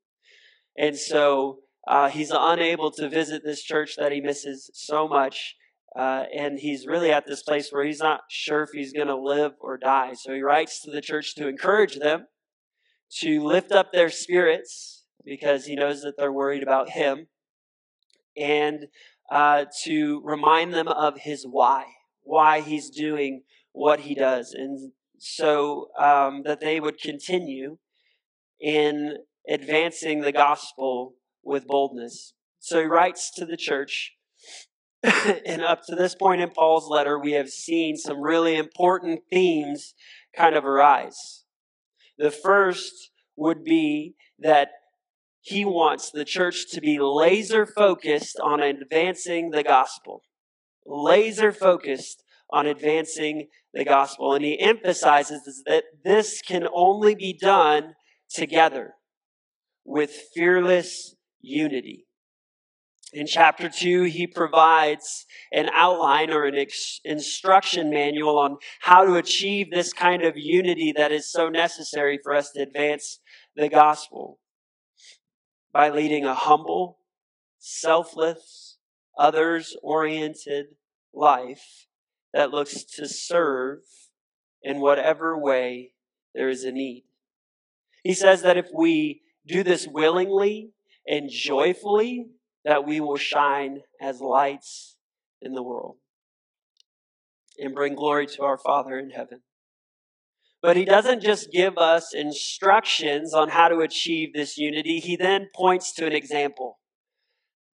and 0.76 0.97
so 0.97 1.61
uh, 1.87 2.09
he's 2.09 2.33
unable 2.35 2.91
to 2.93 3.09
visit 3.09 3.43
this 3.45 3.62
church 3.62 3.97
that 3.97 4.12
he 4.12 4.21
misses 4.21 4.71
so 4.75 5.09
much. 5.09 5.57
Uh, 5.95 6.25
and 6.35 6.59
he's 6.59 6.87
really 6.87 7.12
at 7.12 7.27
this 7.27 7.43
place 7.43 7.71
where 7.71 7.85
he's 7.85 8.01
not 8.01 8.23
sure 8.31 8.62
if 8.62 8.71
he's 8.73 8.95
going 8.95 9.09
to 9.09 9.17
live 9.17 9.53
or 9.61 9.77
die. 9.77 10.15
So 10.15 10.33
he 10.33 10.41
writes 10.41 10.81
to 10.83 10.91
the 10.91 11.03
church 11.03 11.35
to 11.35 11.49
encourage 11.49 11.99
them, 11.99 12.27
to 13.21 13.43
lift 13.45 13.73
up 13.73 13.93
their 13.93 14.09
spirits, 14.09 15.05
because 15.25 15.67
he 15.67 15.75
knows 15.77 16.01
that 16.01 16.15
they're 16.17 16.33
worried 16.33 16.62
about 16.62 16.91
him, 16.91 17.27
and 18.37 18.87
uh, 19.31 19.67
to 19.85 20.23
remind 20.25 20.73
them 20.73 20.89
of 20.89 21.19
his 21.19 21.45
why. 21.45 21.85
why 22.23 22.61
he's 22.61 22.89
doing 22.89 23.43
what 23.73 24.01
he 24.01 24.15
does. 24.15 24.55
And 24.55 24.93
so 25.19 25.89
um, 25.99 26.43
that 26.45 26.61
they 26.61 26.81
would 26.81 26.99
continue 27.01 27.79
in 28.61 29.19
advancing 29.49 30.21
the 30.21 30.33
gospel 30.33 31.15
with 31.45 31.67
boldness. 31.67 32.35
So 32.59 32.81
he 32.81 32.87
writes 32.87 33.31
to 33.37 33.45
the 33.45 33.57
church. 33.57 34.13
and 35.03 35.63
up 35.63 35.83
to 35.87 35.97
this 35.97 36.15
point 36.15 36.41
in 36.41 36.51
Paul's 36.51 36.89
letter, 36.89 37.19
we 37.19 37.33
have 37.33 37.49
seen 37.49 37.97
some 37.97 38.21
really 38.21 38.57
important 38.57 39.23
themes 39.31 39.95
kind 40.37 40.55
of 40.55 40.65
arise. 40.65 41.45
The 42.19 42.31
first 42.31 43.11
would 43.37 43.65
be 43.65 44.15
that 44.39 44.69
he 45.41 45.65
wants 45.65 46.11
the 46.11 46.25
church 46.25 46.71
to 46.71 46.81
be 46.81 47.01
laser 47.01 47.67
focused 47.67 48.39
on 48.41 48.63
advancing 48.63 49.51
the 49.51 49.65
gospel. 49.65 50.23
Laser 50.87 51.53
focused 51.53 52.23
on 52.51 52.67
advancing 52.67 53.49
the 53.75 53.85
gospel. 53.85 54.35
And 54.35 54.45
he 54.45 54.61
emphasizes 54.61 55.63
that 55.67 55.85
this 56.05 56.43
can 56.43 56.69
only 56.73 57.17
be 57.17 57.33
done 57.33 57.95
together 58.31 58.95
with 59.85 60.13
fearless 60.33 61.17
unity. 61.43 62.07
In 63.13 63.27
chapter 63.27 63.69
2, 63.69 64.05
he 64.05 64.27
provides 64.27 65.27
an 65.53 65.69
outline 65.75 66.31
or 66.31 66.45
an 66.45 66.67
instruction 67.05 67.91
manual 67.91 68.39
on 68.39 68.57
how 68.81 69.05
to 69.05 69.17
achieve 69.17 69.71
this 69.71 69.93
kind 69.93 70.25
of 70.25 70.39
unity 70.39 70.93
that 70.97 71.13
is 71.13 71.31
so 71.31 71.51
necessary 71.51 72.19
for 72.23 72.35
us 72.35 72.53
to 72.53 72.63
advance 72.63 73.19
the 73.55 73.69
gospel 73.69 74.39
by 75.75 75.91
leading 75.91 76.25
a 76.25 76.35
humble, 76.35 77.01
selfless, 77.59 78.79
others 79.19 79.77
oriented 79.83 80.67
life 81.13 81.87
that 82.33 82.51
looks 82.51 82.83
to 82.83 83.07
serve 83.07 83.81
in 84.63 84.81
whatever 84.81 85.37
way 85.37 85.93
there 86.35 86.49
is 86.49 86.65
a 86.65 86.73
need. 86.73 87.05
He 88.03 88.15
says 88.15 88.41
that 88.41 88.57
if 88.57 88.69
we 88.75 89.21
do 89.47 89.63
this 89.63 89.87
willingly 89.87 90.71
and 91.06 91.28
joyfully, 91.30 92.26
that 92.64 92.87
we 92.87 93.00
will 93.00 93.16
shine 93.16 93.80
as 94.00 94.21
lights 94.21 94.97
in 95.40 95.52
the 95.52 95.62
world 95.62 95.97
and 97.59 97.75
bring 97.75 97.94
glory 97.94 98.26
to 98.26 98.42
our 98.42 98.59
Father 98.59 98.99
in 98.99 99.11
heaven. 99.11 99.42
But 100.62 100.76
he 100.76 100.85
doesn't 100.85 101.23
just 101.23 101.50
give 101.50 101.76
us 101.76 102.14
instructions 102.14 103.35
on 103.35 103.49
how 103.49 103.68
to 103.68 103.78
achieve 103.78 104.32
this 104.32 104.56
unity. 104.56 105.00
He 105.00 105.16
then 105.16 105.49
points 105.54 105.92
to 105.94 106.06
an 106.06 106.12
example, 106.12 106.78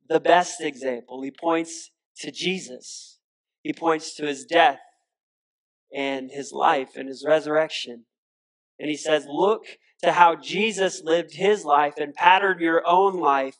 the 0.08 0.20
best 0.20 0.62
example. 0.62 1.22
He 1.22 1.30
points 1.30 1.90
to 2.20 2.30
Jesus. 2.30 3.18
He 3.62 3.74
points 3.74 4.14
to 4.16 4.26
his 4.26 4.46
death 4.46 4.80
and 5.94 6.30
his 6.30 6.50
life 6.52 6.96
and 6.96 7.08
his 7.08 7.24
resurrection. 7.26 8.04
And 8.78 8.88
he 8.88 8.96
says, 8.96 9.26
Look 9.28 9.64
to 10.02 10.12
how 10.12 10.36
Jesus 10.36 11.02
lived 11.02 11.34
his 11.34 11.64
life 11.64 11.94
and 11.98 12.14
pattern 12.14 12.58
your 12.60 12.82
own 12.86 13.18
life 13.18 13.56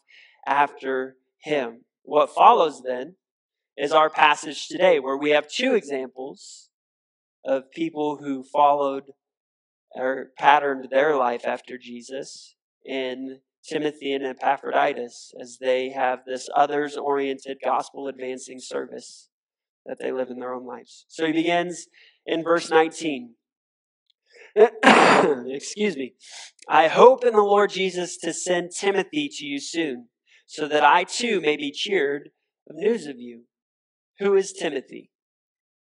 after 0.47 1.17
him. 1.41 1.85
What 2.03 2.35
follows 2.35 2.83
then 2.83 3.17
is 3.77 3.93
our 3.93 4.11
passage 4.11 4.69
today, 4.69 4.99
where 4.99 5.17
we 5.17 5.31
have 5.31 5.49
two 5.49 5.75
examples 5.75 6.71
of 7.45 7.71
people 7.71 8.17
who 8.17 8.43
followed 8.43 9.05
or 9.95 10.33
patterned 10.39 10.89
their 10.91 11.17
life 11.17 11.47
after 11.47 11.79
Jesus 11.79 12.55
in 12.85 13.41
Timothy 13.65 14.13
and 14.13 14.25
Epaphroditus 14.25 15.33
as 15.41 15.59
they 15.61 15.91
have 15.91 16.21
this 16.25 16.49
others 16.55 16.97
oriented 16.97 17.59
gospel 17.63 18.09
advancing 18.09 18.61
service 18.61 19.29
that 19.87 19.99
they 19.99 20.13
live 20.13 20.31
in 20.31 20.39
their 20.39 20.55
own 20.55 20.67
lives. 20.67 21.05
So 21.09 21.27
he 21.27 21.33
begins 21.33 21.87
in 22.27 22.43
verse 22.43 22.71
19. 22.71 23.35
Excuse 25.47 25.97
me. 25.97 26.15
I 26.69 26.89
hope 26.89 27.25
in 27.25 27.35
the 27.35 27.43
Lord 27.43 27.71
Jesus 27.71 28.17
to 28.19 28.33
send 28.33 28.71
Timothy 28.71 29.29
to 29.29 29.47
you 29.47 29.61
soon, 29.61 30.09
so 30.47 30.69
that 30.69 30.85
I 30.85 31.05
too 31.05 31.41
may 31.41 31.57
be 31.57 31.71
cheered 31.71 32.31
of 32.69 32.77
news 32.77 33.07
of 33.07 33.19
you. 33.19 33.43
Who 34.19 34.35
is 34.35 34.53
Timothy? 34.53 35.11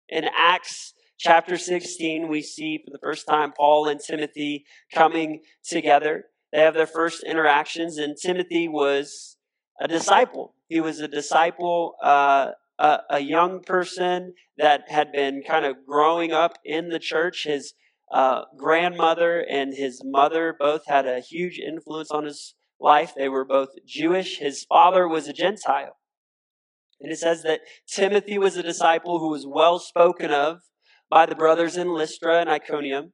In 0.09 0.25
Acts 0.37 0.95
chapter 1.19 1.57
16, 1.57 2.29
we 2.29 2.43
see 2.43 2.83
for 2.85 2.91
the 2.91 2.99
first 2.99 3.27
time 3.27 3.53
Paul 3.53 3.89
and 3.89 4.01
Timothy 4.01 4.65
coming 4.93 5.41
together. 5.65 6.27
They 6.53 6.61
have 6.61 6.75
their 6.75 6.87
first 6.87 7.25
interactions, 7.25 7.99
and 7.99 8.17
Timothy 8.17 8.69
was 8.69 9.37
a 9.81 9.89
disciple. 9.89 10.55
He 10.69 10.81
was 10.81 11.01
a 11.01 11.09
disciple, 11.09 11.95
uh, 12.03 12.53
a, 12.79 12.99
a, 13.11 13.21
young 13.21 13.61
person 13.61 14.35
that 14.57 14.91
had 14.91 15.13
been 15.13 15.43
kind 15.43 15.65
of 15.65 15.77
growing 15.87 16.33
up 16.33 16.59
in 16.65 16.89
the 16.89 16.99
church. 16.99 17.45
His 17.45 17.75
uh, 18.13 18.43
grandmother 18.57 19.41
and 19.41 19.75
his 19.75 20.03
mother 20.05 20.55
both 20.59 20.83
had 20.87 21.07
a 21.07 21.21
huge 21.21 21.59
influence 21.59 22.11
on 22.11 22.25
his 22.25 22.55
life. 22.81 23.13
They 23.17 23.29
were 23.29 23.45
both 23.45 23.71
Jewish. 23.87 24.39
His 24.39 24.65
father 24.65 25.07
was 25.07 25.29
a 25.29 25.33
Gentile. 25.33 25.97
And 27.01 27.13
it 27.13 27.19
says 27.19 27.43
that 27.43 27.61
Timothy 27.87 28.39
was 28.39 28.57
a 28.57 28.63
disciple 28.63 29.19
who 29.19 29.31
was 29.31 29.47
well 29.47 29.79
spoken 29.79 30.31
of 30.31 30.61
by 31.11 31.27
the 31.27 31.37
brothers 31.37 31.77
in 31.77 31.95
Lystra 31.95 32.41
and 32.41 32.51
Iconium. 32.51 33.13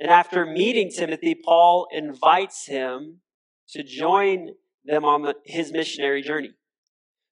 And 0.00 0.10
after 0.10 0.46
meeting 0.46 0.90
Timothy, 0.90 1.34
Paul 1.34 1.88
invites 1.92 2.66
him 2.66 3.20
to 3.70 3.82
join 3.82 4.50
them 4.84 5.04
on 5.04 5.22
the, 5.22 5.34
his 5.44 5.72
missionary 5.72 6.22
journey. 6.22 6.52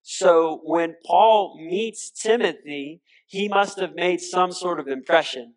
So 0.02 0.60
when 0.62 0.94
Paul 1.04 1.58
meets 1.60 2.10
Timothy, 2.10 3.02
he 3.26 3.48
must 3.48 3.78
have 3.80 3.94
made 3.94 4.20
some 4.20 4.52
sort 4.52 4.80
of 4.80 4.88
impression 4.88 5.54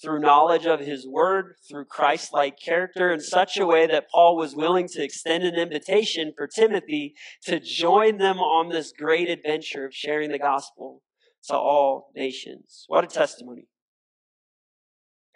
through 0.00 0.20
knowledge 0.20 0.64
of 0.64 0.78
his 0.80 1.06
word, 1.06 1.54
through 1.68 1.84
Christ 1.84 2.32
like 2.32 2.58
character, 2.58 3.12
in 3.12 3.20
such 3.20 3.56
a 3.56 3.66
way 3.66 3.86
that 3.88 4.08
Paul 4.10 4.36
was 4.36 4.54
willing 4.54 4.86
to 4.88 5.02
extend 5.02 5.42
an 5.42 5.56
invitation 5.56 6.32
for 6.36 6.46
Timothy 6.46 7.14
to 7.46 7.58
join 7.58 8.18
them 8.18 8.38
on 8.38 8.68
this 8.68 8.92
great 8.96 9.28
adventure 9.28 9.86
of 9.86 9.94
sharing 9.94 10.30
the 10.30 10.38
gospel 10.38 11.02
to 11.48 11.56
all 11.56 12.12
nations. 12.14 12.84
What 12.86 13.04
a 13.04 13.08
testimony. 13.08 13.66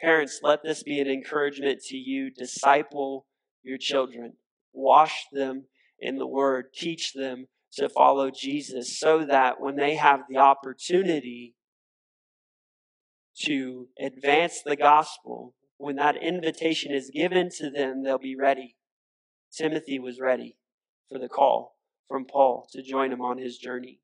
Parents, 0.01 0.41
let 0.43 0.63
this 0.63 0.83
be 0.83 1.01
an 1.01 1.09
encouragement 1.09 1.81
to 1.89 1.97
you. 1.97 2.31
Disciple 2.31 3.27
your 3.65 3.79
children, 3.79 4.35
wash 4.73 5.27
them 5.33 5.65
in 5.99 6.19
the 6.19 6.27
word, 6.27 6.67
teach 6.75 7.13
them 7.13 7.47
to 7.75 7.89
follow 7.89 8.31
Jesus 8.31 8.99
so 8.99 9.25
that 9.25 9.61
when 9.61 9.77
they 9.77 9.97
have 9.97 10.21
the 10.29 10.37
opportunity 10.37 11.55
to 13.45 13.89
advance 13.99 14.63
the 14.65 14.77
gospel, 14.77 15.55
when 15.79 15.97
that 15.97 16.23
invitation 16.23 16.93
is 16.93 17.11
given 17.13 17.49
to 17.59 17.71
them, 17.71 18.03
they'll 18.03 18.19
be 18.19 18.37
ready. 18.37 18.77
Timothy 19.57 19.99
was 19.99 20.21
ready 20.21 20.57
for 21.09 21.19
the 21.19 21.29
call 21.29 21.77
from 22.09 22.27
Paul 22.27 22.69
to 22.73 22.83
join 22.83 23.11
him 23.11 23.23
on 23.23 23.39
his 23.39 23.57
journey. 23.59 24.01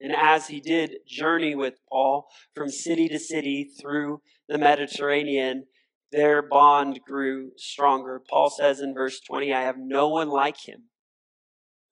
And 0.00 0.12
as 0.12 0.48
he 0.48 0.60
did 0.60 0.96
journey 1.06 1.54
with 1.54 1.74
Paul 1.88 2.26
from 2.54 2.70
city 2.70 3.08
to 3.08 3.18
city 3.18 3.70
through 3.80 4.20
the 4.48 4.58
Mediterranean, 4.58 5.66
their 6.10 6.42
bond 6.42 7.00
grew 7.06 7.52
stronger. 7.56 8.20
Paul 8.28 8.50
says 8.50 8.80
in 8.80 8.94
verse 8.94 9.20
20, 9.20 9.52
I 9.52 9.62
have 9.62 9.76
no 9.78 10.08
one 10.08 10.28
like 10.28 10.66
him 10.66 10.84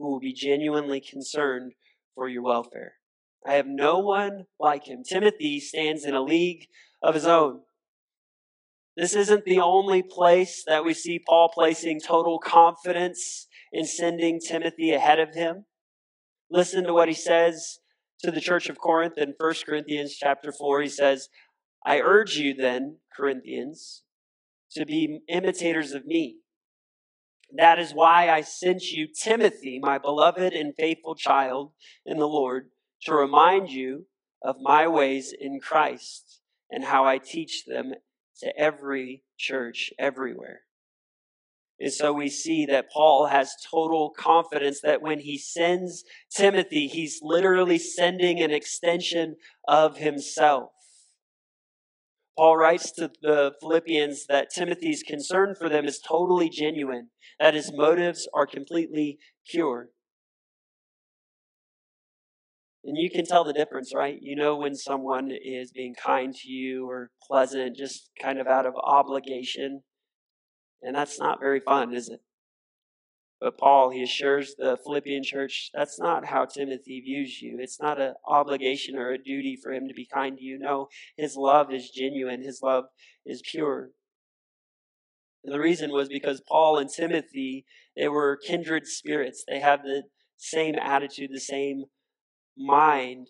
who 0.00 0.10
will 0.10 0.18
be 0.18 0.32
genuinely 0.32 1.00
concerned 1.00 1.74
for 2.14 2.26
your 2.26 2.42
welfare. 2.42 2.94
I 3.46 3.52
have 3.52 3.66
no 3.66 3.98
one 3.98 4.46
like 4.58 4.86
him. 4.86 5.02
Timothy 5.04 5.60
stands 5.60 6.04
in 6.04 6.14
a 6.14 6.22
league 6.22 6.66
of 7.02 7.14
his 7.14 7.26
own. 7.26 7.60
This 8.96 9.14
isn't 9.14 9.44
the 9.44 9.60
only 9.60 10.02
place 10.02 10.64
that 10.66 10.84
we 10.84 10.94
see 10.94 11.18
Paul 11.18 11.50
placing 11.54 12.00
total 12.00 12.38
confidence 12.38 13.46
in 13.72 13.84
sending 13.84 14.40
Timothy 14.40 14.92
ahead 14.92 15.20
of 15.20 15.34
him. 15.34 15.66
Listen 16.50 16.84
to 16.84 16.94
what 16.94 17.08
he 17.08 17.14
says 17.14 17.78
to 18.20 18.30
the 18.30 18.40
church 18.40 18.68
of 18.68 18.78
Corinth 18.78 19.16
in 19.16 19.34
1 19.38 19.54
Corinthians 19.64 20.16
chapter 20.18 20.50
4. 20.50 20.82
He 20.82 20.88
says, 20.88 21.28
I 21.84 22.00
urge 22.00 22.36
you 22.36 22.54
then, 22.54 22.96
Corinthians, 23.16 24.02
to 24.72 24.84
be 24.84 25.20
imitators 25.28 25.92
of 25.92 26.06
me. 26.06 26.38
That 27.56 27.78
is 27.78 27.92
why 27.92 28.30
I 28.30 28.42
sent 28.42 28.82
you 28.90 29.08
Timothy, 29.08 29.80
my 29.82 29.98
beloved 29.98 30.52
and 30.52 30.74
faithful 30.76 31.14
child 31.14 31.72
in 32.06 32.18
the 32.18 32.28
Lord, 32.28 32.70
to 33.02 33.14
remind 33.14 33.70
you 33.70 34.06
of 34.42 34.56
my 34.60 34.86
ways 34.86 35.34
in 35.38 35.60
Christ 35.60 36.40
and 36.70 36.84
how 36.84 37.04
I 37.04 37.18
teach 37.18 37.64
them 37.66 37.92
to 38.38 38.56
every 38.56 39.24
church 39.36 39.90
everywhere. 39.98 40.62
And 41.80 41.92
so 41.92 42.12
we 42.12 42.28
see 42.28 42.66
that 42.66 42.90
Paul 42.92 43.26
has 43.26 43.54
total 43.70 44.10
confidence 44.10 44.80
that 44.82 45.00
when 45.00 45.20
he 45.20 45.38
sends 45.38 46.04
Timothy, 46.30 46.88
he's 46.88 47.20
literally 47.22 47.78
sending 47.78 48.40
an 48.40 48.50
extension 48.50 49.36
of 49.66 49.96
himself. 49.96 50.72
Paul 52.40 52.56
writes 52.56 52.90
to 52.92 53.10
the 53.20 53.52
Philippians 53.60 54.24
that 54.28 54.48
Timothy's 54.48 55.02
concern 55.02 55.54
for 55.54 55.68
them 55.68 55.84
is 55.84 55.98
totally 55.98 56.48
genuine, 56.48 57.10
that 57.38 57.52
his 57.52 57.70
motives 57.70 58.26
are 58.32 58.46
completely 58.46 59.18
pure. 59.46 59.90
And 62.82 62.96
you 62.96 63.10
can 63.10 63.26
tell 63.26 63.44
the 63.44 63.52
difference, 63.52 63.92
right? 63.94 64.16
You 64.22 64.36
know 64.36 64.56
when 64.56 64.74
someone 64.74 65.30
is 65.30 65.70
being 65.70 65.94
kind 65.94 66.34
to 66.34 66.48
you 66.48 66.88
or 66.88 67.10
pleasant, 67.28 67.76
just 67.76 68.08
kind 68.18 68.38
of 68.38 68.46
out 68.46 68.64
of 68.64 68.72
obligation. 68.74 69.82
And 70.80 70.96
that's 70.96 71.20
not 71.20 71.40
very 71.40 71.60
fun, 71.60 71.92
is 71.92 72.08
it? 72.08 72.20
But 73.40 73.56
Paul, 73.56 73.90
he 73.90 74.02
assures 74.02 74.54
the 74.58 74.76
Philippian 74.84 75.22
church, 75.24 75.70
that's 75.72 75.98
not 75.98 76.26
how 76.26 76.44
Timothy 76.44 77.00
views 77.00 77.40
you. 77.40 77.56
It's 77.58 77.80
not 77.80 77.98
an 77.98 78.14
obligation 78.28 78.96
or 78.96 79.12
a 79.12 79.22
duty 79.22 79.56
for 79.60 79.72
him 79.72 79.88
to 79.88 79.94
be 79.94 80.06
kind 80.06 80.36
to 80.36 80.44
you. 80.44 80.58
No, 80.58 80.88
his 81.16 81.36
love 81.36 81.72
is 81.72 81.90
genuine, 81.90 82.42
his 82.42 82.60
love 82.62 82.84
is 83.24 83.40
pure. 83.42 83.92
And 85.42 85.54
the 85.54 85.60
reason 85.60 85.90
was 85.90 86.10
because 86.10 86.42
Paul 86.46 86.76
and 86.76 86.90
Timothy, 86.90 87.64
they 87.96 88.08
were 88.08 88.38
kindred 88.46 88.86
spirits. 88.86 89.42
They 89.48 89.60
have 89.60 89.84
the 89.84 90.02
same 90.36 90.74
attitude, 90.74 91.30
the 91.32 91.40
same 91.40 91.84
mind. 92.58 93.28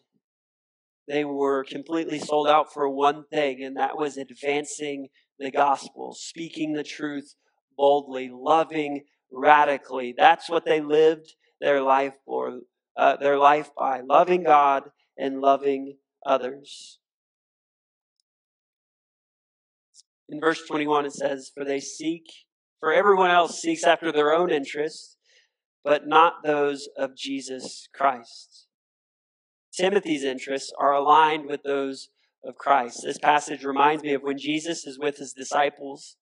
They 1.07 1.25
were 1.25 1.63
completely 1.63 2.19
sold 2.19 2.49
out 2.49 2.73
for 2.73 2.89
one 2.89 3.25
thing, 3.31 3.63
and 3.63 3.77
that 3.77 3.97
was 3.97 4.17
advancing 4.17 5.09
the 5.39 5.53
gospel, 5.53 6.15
speaking 6.19 6.73
the 6.73 6.83
truth 6.83 7.35
boldly, 7.77 8.29
loving 8.33 9.05
radically. 9.33 10.15
That's 10.17 10.49
what 10.49 10.65
they 10.65 10.81
lived 10.81 11.35
their 11.61 11.83
life 11.83 12.15
for, 12.25 12.61
uh, 12.97 13.17
their 13.17 13.39
life 13.39 13.71
by, 13.77 14.01
loving 14.01 14.45
God 14.45 14.85
and 15.19 15.41
loving 15.41 15.97
others. 16.25 16.99
In 20.29 20.41
verse 20.41 20.63
21, 20.67 21.07
it 21.07 21.13
says, 21.13 21.51
For 21.55 21.65
they 21.65 21.81
seek, 21.81 22.25
for 22.79 22.93
everyone 22.93 23.31
else 23.31 23.61
seeks 23.61 23.85
after 23.85 24.13
their 24.13 24.33
own 24.33 24.51
interests, 24.51 25.17
but 25.85 26.07
not 26.07 26.45
those 26.45 26.89
of 26.97 27.17
Jesus 27.17 27.89
Christ. 27.93 28.67
Timothy's 29.73 30.25
interests 30.25 30.73
are 30.79 30.93
aligned 30.93 31.47
with 31.47 31.63
those 31.63 32.09
of 32.45 32.57
Christ. 32.57 33.01
This 33.05 33.19
passage 33.19 33.65
reminds 33.65 34.03
me 34.03 34.15
of 34.15 34.23
when 34.23 34.39
Jesus 34.39 34.87
is 34.87 34.99
with 34.99 35.17
his 35.19 35.33
disciples 35.33 36.17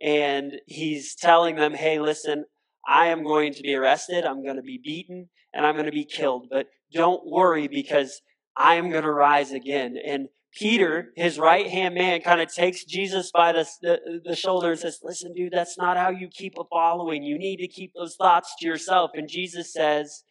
and 0.00 0.54
he's 0.66 1.14
telling 1.14 1.56
them, 1.56 1.74
hey, 1.74 2.00
listen, 2.00 2.44
I 2.86 3.08
am 3.08 3.22
going 3.24 3.52
to 3.54 3.62
be 3.62 3.74
arrested, 3.74 4.24
I'm 4.24 4.42
going 4.42 4.56
to 4.56 4.62
be 4.62 4.80
beaten, 4.82 5.28
and 5.52 5.66
I'm 5.66 5.74
going 5.74 5.86
to 5.86 5.92
be 5.92 6.04
killed. 6.04 6.48
But 6.50 6.66
don't 6.92 7.26
worry 7.26 7.68
because 7.68 8.20
I 8.56 8.74
am 8.76 8.90
going 8.90 9.04
to 9.04 9.12
rise 9.12 9.52
again. 9.52 9.96
And 10.04 10.28
Peter, 10.52 11.12
his 11.16 11.38
right 11.38 11.68
hand 11.68 11.94
man, 11.94 12.20
kind 12.22 12.40
of 12.40 12.52
takes 12.52 12.84
Jesus 12.84 13.30
by 13.30 13.52
the, 13.52 13.68
the, 13.82 14.20
the, 14.24 14.36
shoulder 14.36 14.72
and 14.72 14.80
says, 14.80 14.98
Listen, 15.02 15.32
dude, 15.32 15.52
that's 15.52 15.78
not 15.78 15.96
how 15.96 16.10
you 16.10 16.28
keep 16.28 16.54
a 16.58 16.64
following. 16.64 17.22
You 17.22 17.38
need 17.38 17.58
to 17.58 17.68
keep 17.68 17.92
those 17.94 18.16
thoughts 18.16 18.54
to 18.58 18.66
yourself. 18.66 19.12
And 19.14 19.28
Jesus 19.28 19.72
says, 19.72 20.24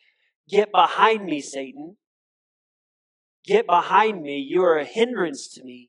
Get 0.50 0.72
behind 0.72 1.26
me, 1.26 1.40
Satan. 1.40 1.96
Get 3.46 3.66
behind 3.66 4.22
me. 4.22 4.40
You 4.40 4.64
are 4.64 4.78
a 4.78 4.86
hindrance 4.86 5.48
to 5.54 5.64
me. 5.64 5.89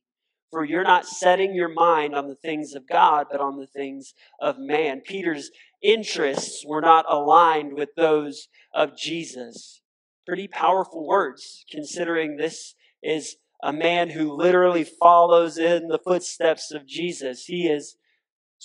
For 0.50 0.64
you're 0.64 0.82
not 0.82 1.06
setting 1.06 1.54
your 1.54 1.68
mind 1.68 2.14
on 2.14 2.26
the 2.26 2.34
things 2.34 2.74
of 2.74 2.88
God, 2.88 3.26
but 3.30 3.40
on 3.40 3.58
the 3.58 3.68
things 3.68 4.14
of 4.40 4.58
man. 4.58 5.00
Peter's 5.00 5.50
interests 5.82 6.64
were 6.66 6.80
not 6.80 7.06
aligned 7.08 7.74
with 7.74 7.90
those 7.96 8.48
of 8.74 8.96
Jesus. 8.96 9.80
Pretty 10.26 10.48
powerful 10.48 11.06
words, 11.06 11.64
considering 11.70 12.36
this 12.36 12.74
is 13.02 13.36
a 13.62 13.72
man 13.72 14.10
who 14.10 14.32
literally 14.32 14.84
follows 14.84 15.56
in 15.56 15.88
the 15.88 15.98
footsteps 15.98 16.72
of 16.72 16.86
Jesus. 16.86 17.44
He 17.44 17.68
is 17.68 17.96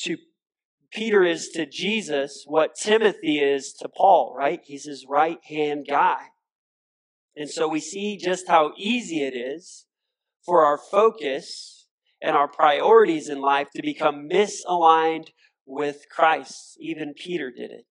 to 0.03 0.17
Peter 0.91 1.23
is 1.23 1.49
to 1.49 1.65
Jesus 1.65 2.45
what 2.47 2.75
Timothy 2.75 3.39
is 3.39 3.73
to 3.73 3.89
Paul, 3.89 4.33
right? 4.35 4.61
He's 4.63 4.85
his 4.85 5.05
right 5.07 5.39
hand 5.43 5.85
guy. 5.89 6.29
And 7.35 7.49
so 7.49 7.67
we 7.67 7.81
see 7.81 8.17
just 8.17 8.47
how 8.47 8.71
easy 8.77 9.21
it 9.21 9.35
is 9.35 9.87
for 10.45 10.63
our 10.63 10.77
focus 10.77 11.74
and 12.25 12.35
our 12.35 12.47
priorities 12.47 13.29
in 13.29 13.39
life 13.39 13.67
to 13.75 13.83
become 13.83 14.27
misaligned 14.27 15.27
with 15.67 16.05
Christ. 16.09 16.75
Even 16.79 17.13
Peter 17.13 17.51
did 17.55 17.69
it. 17.69 17.85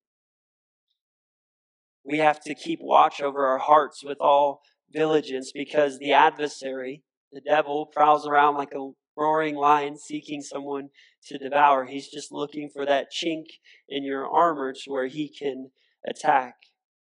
We 2.05 2.19
have 2.19 2.41
to 2.41 2.55
keep 2.55 2.81
watch 2.83 3.23
over 3.23 3.47
our 3.47 3.59
hearts 3.59 4.03
with 4.05 4.19
all 4.21 4.61
diligence 4.93 5.53
because 5.55 5.99
the 5.99 6.13
adversary, 6.13 7.05
the 7.31 7.41
devil, 7.41 7.87
prowls 7.87 8.27
around 8.27 8.57
like 8.57 8.75
a 8.75 8.91
roaring 9.17 9.55
lion 9.55 9.97
seeking 9.97 10.43
someone 10.43 10.89
to 11.29 11.39
devour. 11.39 11.85
He's 11.85 12.09
just 12.09 12.33
looking 12.33 12.71
for 12.75 12.85
that 12.85 13.13
chink 13.13 13.45
in 13.89 14.03
your 14.03 14.27
armor 14.27 14.73
to 14.73 14.91
where 14.91 15.07
he 15.07 15.29
can 15.29 15.71
attack. 16.05 16.57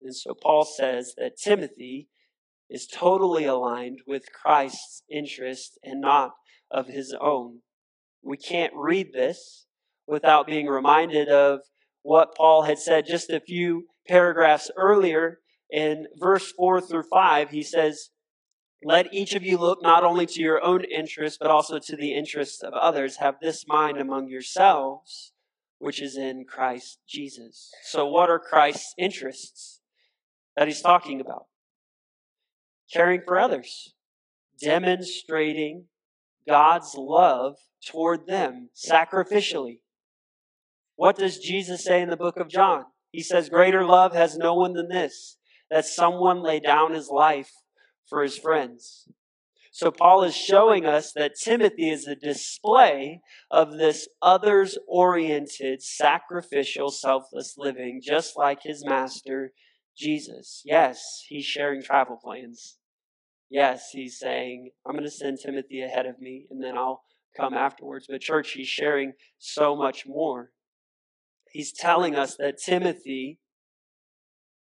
And 0.01 0.17
so 0.17 0.33
Paul 0.33 0.65
says 0.65 1.13
that 1.19 1.37
Timothy 1.37 2.09
is 2.71 2.87
totally 2.87 3.45
aligned 3.45 3.99
with 4.07 4.33
Christ's 4.33 5.03
interest 5.11 5.79
and 5.85 6.01
not 6.01 6.33
of 6.71 6.87
his 6.87 7.15
own. 7.21 7.61
We 8.23 8.37
can't 8.37 8.73
read 8.75 9.13
this 9.13 9.67
without 10.07 10.47
being 10.47 10.67
reminded 10.67 11.29
of 11.29 11.61
what 12.03 12.35
Paul 12.37 12.63
had 12.63 12.79
said 12.79 13.07
just 13.07 13.31
a 13.31 13.41
few 13.41 13.87
paragraphs 14.07 14.71
earlier 14.77 15.41
in 15.71 16.07
verse 16.19 16.53
4 16.53 16.81
through 16.81 17.05
5. 17.05 17.51
He 17.51 17.63
says, 17.63 18.11
Let 18.83 19.13
each 19.13 19.35
of 19.35 19.43
you 19.43 19.59
look 19.59 19.83
not 19.83 20.05
only 20.05 20.27
to 20.27 20.41
your 20.41 20.65
own 20.65 20.85
interests, 20.85 21.39
but 21.41 21.51
also 21.51 21.79
to 21.79 21.97
the 21.97 22.15
interests 22.15 22.63
of 22.63 22.73
others. 22.73 23.17
Have 23.17 23.37
this 23.41 23.67
mind 23.67 23.99
among 23.99 24.29
yourselves, 24.29 25.33
which 25.79 26.01
is 26.01 26.17
in 26.17 26.45
Christ 26.49 26.99
Jesus. 27.07 27.71
So, 27.85 28.07
what 28.07 28.31
are 28.31 28.39
Christ's 28.39 28.95
interests 28.99 29.81
that 30.57 30.69
he's 30.69 30.81
talking 30.81 31.21
about? 31.21 31.47
caring 32.93 33.21
for 33.27 33.39
others, 33.39 33.95
demonstrating 34.61 35.85
God's 36.49 36.95
love 36.97 37.57
toward 37.87 38.27
them 38.27 38.71
sacrificially. 38.75 39.81
What 40.97 41.17
does 41.17 41.39
Jesus 41.39 41.85
say 41.85 42.03
in 42.03 42.11
the 42.11 42.17
book 42.17 42.39
of 42.39 42.49
John? 42.49 42.85
He 43.13 43.23
says, 43.23 43.49
Greater 43.49 43.85
love 43.85 44.15
has 44.15 44.37
no 44.37 44.55
one 44.55 44.73
than 44.73 44.89
this, 44.89 45.37
that 45.71 45.85
someone 45.85 46.43
lay 46.43 46.61
down 46.61 46.95
his 46.95 47.09
life 47.09 47.53
for 48.09 48.23
his 48.23 48.39
friends. 48.39 49.07
So 49.71 49.91
Paul 49.93 50.25
is 50.25 50.35
showing 50.35 50.87
us 50.87 51.13
that 51.13 51.37
Timothy 51.41 51.91
is 51.91 52.07
a 52.07 52.17
display 52.17 53.21
of 53.51 53.79
this 53.79 54.09
others 54.21 54.77
oriented, 54.89 55.83
sacrificial, 55.83 56.91
selfless 56.91 57.55
living, 57.57 58.01
just 58.03 58.37
like 58.37 58.63
his 58.63 58.85
master, 58.85 59.53
Jesus. 59.97 60.63
Yes, 60.65 61.23
he's 61.29 61.45
sharing 61.45 61.83
travel 61.83 62.19
plans. 62.21 62.78
Yes, 63.51 63.91
he's 63.93 64.19
saying, 64.19 64.71
I'm 64.87 64.93
going 64.93 65.05
to 65.05 65.11
send 65.11 65.39
Timothy 65.39 65.83
ahead 65.83 66.07
of 66.07 66.21
me 66.21 66.47
and 66.51 66.63
then 66.63 66.77
I'll 66.77 67.03
come 67.37 67.55
afterwards. 67.55 68.07
But, 68.09 68.21
church, 68.21 68.53
he's 68.53 68.69
sharing 68.69 69.13
so 69.39 69.75
much 69.75 70.07
more. 70.07 70.53
He's 71.51 71.73
telling 71.73 72.15
us 72.15 72.37
that 72.37 72.59
Timothy 72.59 73.41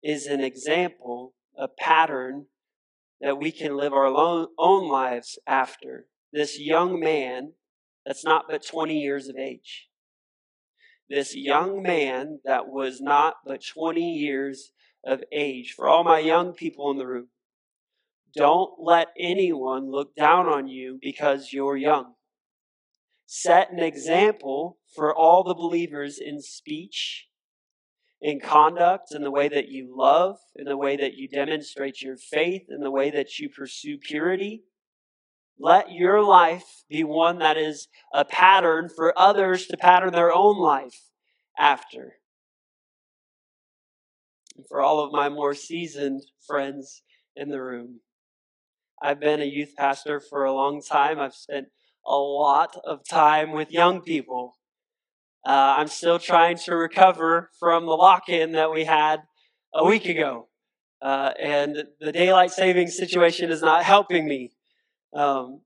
is 0.03 0.25
an 0.25 0.41
example, 0.41 1.33
a 1.57 1.67
pattern 1.67 2.47
that 3.21 3.37
we 3.37 3.51
can 3.51 3.77
live 3.77 3.93
our 3.93 4.07
own 4.07 4.89
lives 4.89 5.37
after. 5.47 6.07
This 6.31 6.59
young 6.59 6.99
man 6.99 7.53
that's 8.05 8.25
not 8.25 8.45
but 8.49 8.65
20 8.65 8.99
years 8.99 9.29
of 9.29 9.37
age. 9.37 9.87
This 11.09 11.35
young 11.35 11.81
man 11.81 12.39
that 12.43 12.67
was 12.67 12.99
not 12.99 13.35
but 13.45 13.63
20 13.63 14.01
years 14.01 14.71
of 15.05 15.23
age. 15.31 15.73
For 15.75 15.87
all 15.87 16.03
my 16.03 16.19
young 16.19 16.53
people 16.53 16.89
in 16.91 16.97
the 16.97 17.07
room, 17.07 17.27
don't 18.35 18.71
let 18.79 19.07
anyone 19.19 19.91
look 19.91 20.15
down 20.15 20.47
on 20.47 20.67
you 20.67 20.97
because 21.01 21.53
you're 21.53 21.77
young. 21.77 22.13
Set 23.25 23.71
an 23.71 23.79
example 23.79 24.77
for 24.95 25.15
all 25.15 25.43
the 25.43 25.53
believers 25.53 26.19
in 26.19 26.41
speech, 26.41 27.27
in 28.21 28.39
conduct, 28.39 29.13
in 29.13 29.23
the 29.23 29.31
way 29.31 29.49
that 29.49 29.69
you 29.69 29.93
love, 29.95 30.37
in 30.55 30.65
the 30.65 30.77
way 30.77 30.95
that 30.95 31.13
you 31.15 31.27
demonstrate 31.27 32.01
your 32.01 32.17
faith, 32.17 32.63
in 32.69 32.81
the 32.81 32.91
way 32.91 33.11
that 33.11 33.39
you 33.39 33.49
pursue 33.49 33.97
purity. 33.97 34.63
Let 35.59 35.91
your 35.91 36.23
life 36.23 36.83
be 36.89 37.03
one 37.03 37.39
that 37.39 37.57
is 37.57 37.87
a 38.13 38.25
pattern 38.25 38.89
for 38.89 39.17
others 39.17 39.67
to 39.67 39.77
pattern 39.77 40.11
their 40.11 40.33
own 40.33 40.57
life 40.57 41.09
after. 41.57 42.15
And 44.55 44.65
for 44.67 44.81
all 44.81 44.99
of 44.99 45.11
my 45.11 45.29
more 45.29 45.53
seasoned 45.53 46.23
friends 46.45 47.03
in 47.35 47.49
the 47.49 47.61
room, 47.61 47.99
I've 49.03 49.19
been 49.19 49.41
a 49.41 49.45
youth 49.45 49.73
pastor 49.77 50.21
for 50.21 50.45
a 50.45 50.53
long 50.53 50.81
time. 50.81 51.19
I've 51.19 51.35
spent 51.35 51.67
a 52.07 52.15
lot 52.15 52.77
of 52.85 53.05
time 53.05 53.51
with 53.51 53.69
young 53.69 53.99
people. 53.99 54.53
Uh, 55.45 55.75
I'm 55.77 55.89
still 55.89 56.19
trying 56.19 56.57
to 56.59 56.75
recover 56.77 57.49
from 57.59 57.85
the 57.85 57.91
lock 57.91 58.29
in 58.29 58.53
that 58.53 58.71
we 58.71 58.85
had 58.85 59.23
a 59.73 59.83
week 59.83 60.05
ago. 60.05 60.47
Uh, 61.01 61.33
and 61.37 61.83
the 61.99 62.13
daylight 62.13 62.51
saving 62.51 62.87
situation 62.87 63.51
is 63.51 63.61
not 63.61 63.83
helping 63.83 64.25
me. 64.25 64.53
Um, 65.13 65.59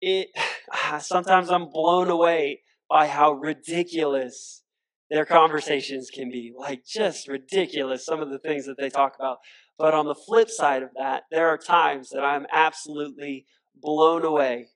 it 0.00 0.28
sometimes 1.00 1.50
I'm 1.50 1.68
blown 1.68 2.08
away 2.08 2.62
by 2.88 3.08
how 3.08 3.32
ridiculous 3.32 4.62
their 5.10 5.26
conversations 5.26 6.08
can 6.08 6.30
be. 6.30 6.54
Like 6.58 6.86
just 6.86 7.28
ridiculous. 7.28 8.06
Some 8.06 8.22
of 8.22 8.30
the 8.30 8.38
things 8.38 8.64
that 8.64 8.78
they 8.78 8.88
talk 8.88 9.16
about. 9.18 9.36
But 9.78 9.94
on 9.94 10.06
the 10.06 10.14
flip 10.14 10.50
side 10.50 10.82
of 10.82 10.90
that, 10.96 11.24
there 11.30 11.48
are 11.48 11.58
times 11.58 12.10
that 12.10 12.22
I'm 12.22 12.46
absolutely 12.52 13.46
blown 13.74 14.24
away 14.24 14.68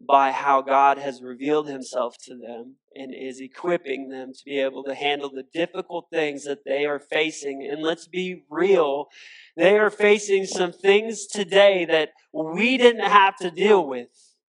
by 0.00 0.30
how 0.30 0.62
God 0.62 0.98
has 0.98 1.22
revealed 1.22 1.68
himself 1.68 2.16
to 2.24 2.36
them 2.36 2.76
and 2.94 3.12
is 3.14 3.40
equipping 3.40 4.08
them 4.08 4.32
to 4.32 4.44
be 4.44 4.60
able 4.60 4.84
to 4.84 4.94
handle 4.94 5.30
the 5.30 5.44
difficult 5.52 6.06
things 6.12 6.44
that 6.44 6.64
they 6.64 6.84
are 6.84 7.00
facing. 7.00 7.68
And 7.68 7.82
let's 7.82 8.06
be 8.06 8.44
real, 8.50 9.08
they 9.56 9.76
are 9.76 9.90
facing 9.90 10.46
some 10.46 10.72
things 10.72 11.26
today 11.26 11.84
that 11.86 12.10
we 12.32 12.76
didn't 12.76 13.08
have 13.08 13.36
to 13.38 13.50
deal 13.50 13.86
with. 13.86 14.08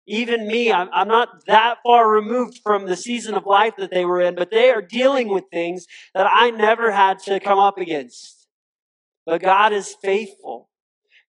Even 0.07 0.47
me, 0.47 0.71
I'm, 0.71 0.89
I'm 0.93 1.07
not 1.07 1.45
that 1.47 1.77
far 1.83 2.09
removed 2.09 2.59
from 2.63 2.85
the 2.85 2.95
season 2.95 3.33
of 3.33 3.45
life 3.45 3.73
that 3.77 3.91
they 3.91 4.05
were 4.05 4.21
in, 4.21 4.35
but 4.35 4.51
they 4.51 4.69
are 4.69 4.81
dealing 4.81 5.29
with 5.29 5.45
things 5.51 5.87
that 6.13 6.27
I 6.31 6.51
never 6.51 6.91
had 6.91 7.19
to 7.23 7.39
come 7.39 7.57
up 7.57 7.77
against. 7.79 8.44
But 9.25 9.41
God 9.41 9.73
is 9.73 9.95
faithful. 10.01 10.69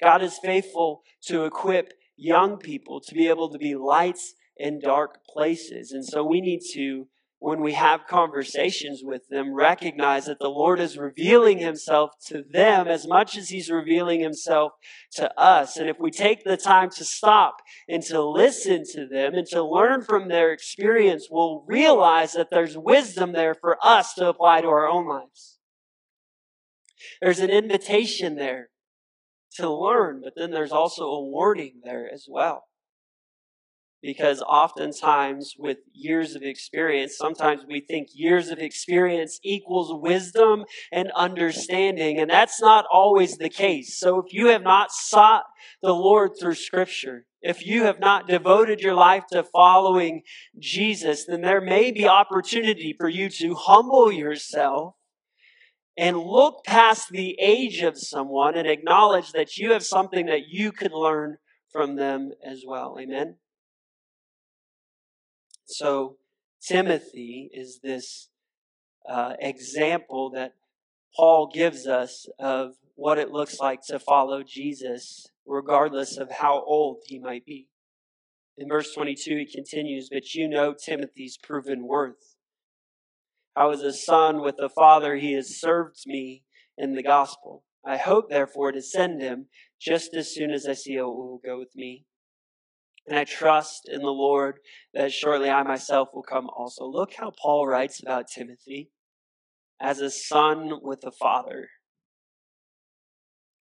God 0.00 0.22
is 0.22 0.38
faithful 0.38 1.02
to 1.22 1.44
equip 1.44 1.94
young 2.16 2.58
people 2.58 3.00
to 3.00 3.14
be 3.14 3.28
able 3.28 3.50
to 3.50 3.58
be 3.58 3.74
lights 3.74 4.34
in 4.56 4.80
dark 4.80 5.18
places. 5.28 5.92
And 5.92 6.04
so 6.04 6.24
we 6.24 6.40
need 6.40 6.60
to, 6.72 7.08
when 7.38 7.60
we 7.60 7.74
have 7.74 8.06
conversations 8.06 9.02
with 9.04 9.28
them, 9.28 9.54
recognize 9.54 10.26
that 10.26 10.38
the 10.38 10.48
Lord 10.48 10.80
is 10.80 10.96
revealing 10.96 11.58
himself 11.58 12.12
to 12.26 12.42
them 12.42 12.88
as 12.88 13.06
much 13.06 13.36
as 13.36 13.50
he's 13.50 13.70
revealing 13.70 14.20
himself 14.20 14.72
to 15.12 15.30
us. 15.38 15.76
And 15.76 15.88
if 15.88 15.98
we 15.98 16.10
take 16.10 16.44
the 16.44 16.56
time 16.56 16.90
to 16.90 17.04
stop 17.04 17.56
and 17.88 18.02
to 18.04 18.22
listen 18.22 18.84
to 18.92 19.06
them 19.06 19.34
and 19.34 19.46
to 19.48 19.62
learn 19.62 20.02
from 20.02 20.28
their 20.28 20.52
experience, 20.52 21.28
we'll 21.30 21.64
realize 21.66 22.32
that 22.32 22.50
there's 22.50 22.78
wisdom 22.78 23.32
there 23.32 23.54
for 23.54 23.76
us 23.82 24.14
to 24.14 24.28
apply 24.28 24.62
to 24.62 24.68
our 24.68 24.88
own 24.88 25.06
lives. 25.06 25.55
There's 27.20 27.40
an 27.40 27.50
invitation 27.50 28.36
there 28.36 28.68
to 29.56 29.70
learn, 29.70 30.20
but 30.22 30.34
then 30.36 30.50
there's 30.50 30.72
also 30.72 31.04
a 31.04 31.24
warning 31.24 31.80
there 31.84 32.08
as 32.12 32.26
well. 32.28 32.64
Because 34.02 34.42
oftentimes, 34.42 35.54
with 35.58 35.78
years 35.92 36.36
of 36.36 36.42
experience, 36.42 37.16
sometimes 37.16 37.62
we 37.66 37.80
think 37.80 38.08
years 38.12 38.50
of 38.50 38.58
experience 38.58 39.40
equals 39.42 39.90
wisdom 39.90 40.64
and 40.92 41.10
understanding, 41.16 42.18
and 42.18 42.30
that's 42.30 42.60
not 42.60 42.84
always 42.92 43.38
the 43.38 43.48
case. 43.48 43.98
So, 43.98 44.18
if 44.18 44.32
you 44.32 44.48
have 44.48 44.62
not 44.62 44.92
sought 44.92 45.44
the 45.82 45.94
Lord 45.94 46.32
through 46.38 46.54
Scripture, 46.54 47.24
if 47.40 47.66
you 47.66 47.84
have 47.84 47.98
not 47.98 48.28
devoted 48.28 48.80
your 48.80 48.94
life 48.94 49.24
to 49.32 49.42
following 49.42 50.22
Jesus, 50.58 51.24
then 51.24 51.40
there 51.40 51.62
may 51.62 51.90
be 51.90 52.06
opportunity 52.06 52.94
for 52.96 53.08
you 53.08 53.28
to 53.30 53.54
humble 53.54 54.12
yourself 54.12 54.95
and 55.96 56.18
look 56.18 56.64
past 56.64 57.10
the 57.10 57.36
age 57.40 57.82
of 57.82 57.98
someone 57.98 58.56
and 58.56 58.68
acknowledge 58.68 59.32
that 59.32 59.56
you 59.56 59.72
have 59.72 59.84
something 59.84 60.26
that 60.26 60.48
you 60.48 60.72
could 60.72 60.92
learn 60.92 61.38
from 61.70 61.96
them 61.96 62.32
as 62.44 62.64
well. 62.66 62.96
Amen? 63.00 63.36
So, 65.64 66.16
Timothy 66.62 67.50
is 67.52 67.80
this 67.82 68.28
uh, 69.08 69.34
example 69.40 70.30
that 70.30 70.52
Paul 71.14 71.50
gives 71.52 71.86
us 71.86 72.28
of 72.38 72.74
what 72.94 73.18
it 73.18 73.30
looks 73.30 73.58
like 73.58 73.80
to 73.88 73.98
follow 73.98 74.42
Jesus, 74.42 75.26
regardless 75.46 76.18
of 76.18 76.30
how 76.30 76.62
old 76.66 77.02
he 77.06 77.18
might 77.18 77.44
be. 77.44 77.68
In 78.58 78.68
verse 78.68 78.92
22, 78.94 79.36
he 79.36 79.46
continues, 79.46 80.08
But 80.10 80.34
you 80.34 80.48
know 80.48 80.72
Timothy's 80.72 81.36
proven 81.36 81.86
worth 81.86 82.35
I 83.56 83.64
was 83.64 83.82
a 83.82 83.92
son 83.92 84.42
with 84.42 84.56
the 84.58 84.68
father. 84.68 85.16
He 85.16 85.32
has 85.32 85.58
served 85.58 86.02
me 86.06 86.44
in 86.76 86.94
the 86.94 87.02
gospel. 87.02 87.64
I 87.84 87.96
hope, 87.96 88.28
therefore, 88.28 88.72
to 88.72 88.82
send 88.82 89.22
him 89.22 89.46
just 89.80 90.14
as 90.14 90.34
soon 90.34 90.50
as 90.50 90.66
I 90.66 90.74
see 90.74 90.96
it 90.96 91.02
will 91.02 91.40
go 91.42 91.58
with 91.58 91.74
me. 91.74 92.04
And 93.06 93.18
I 93.18 93.24
trust 93.24 93.88
in 93.88 94.02
the 94.02 94.10
Lord 94.10 94.58
that 94.92 95.12
shortly 95.12 95.48
I 95.48 95.62
myself 95.62 96.08
will 96.12 96.24
come 96.24 96.48
also. 96.54 96.84
Look 96.84 97.14
how 97.14 97.32
Paul 97.40 97.66
writes 97.66 98.02
about 98.02 98.28
Timothy 98.28 98.90
as 99.80 100.00
a 100.00 100.10
son 100.10 100.80
with 100.82 101.04
a 101.04 101.12
father. 101.12 101.68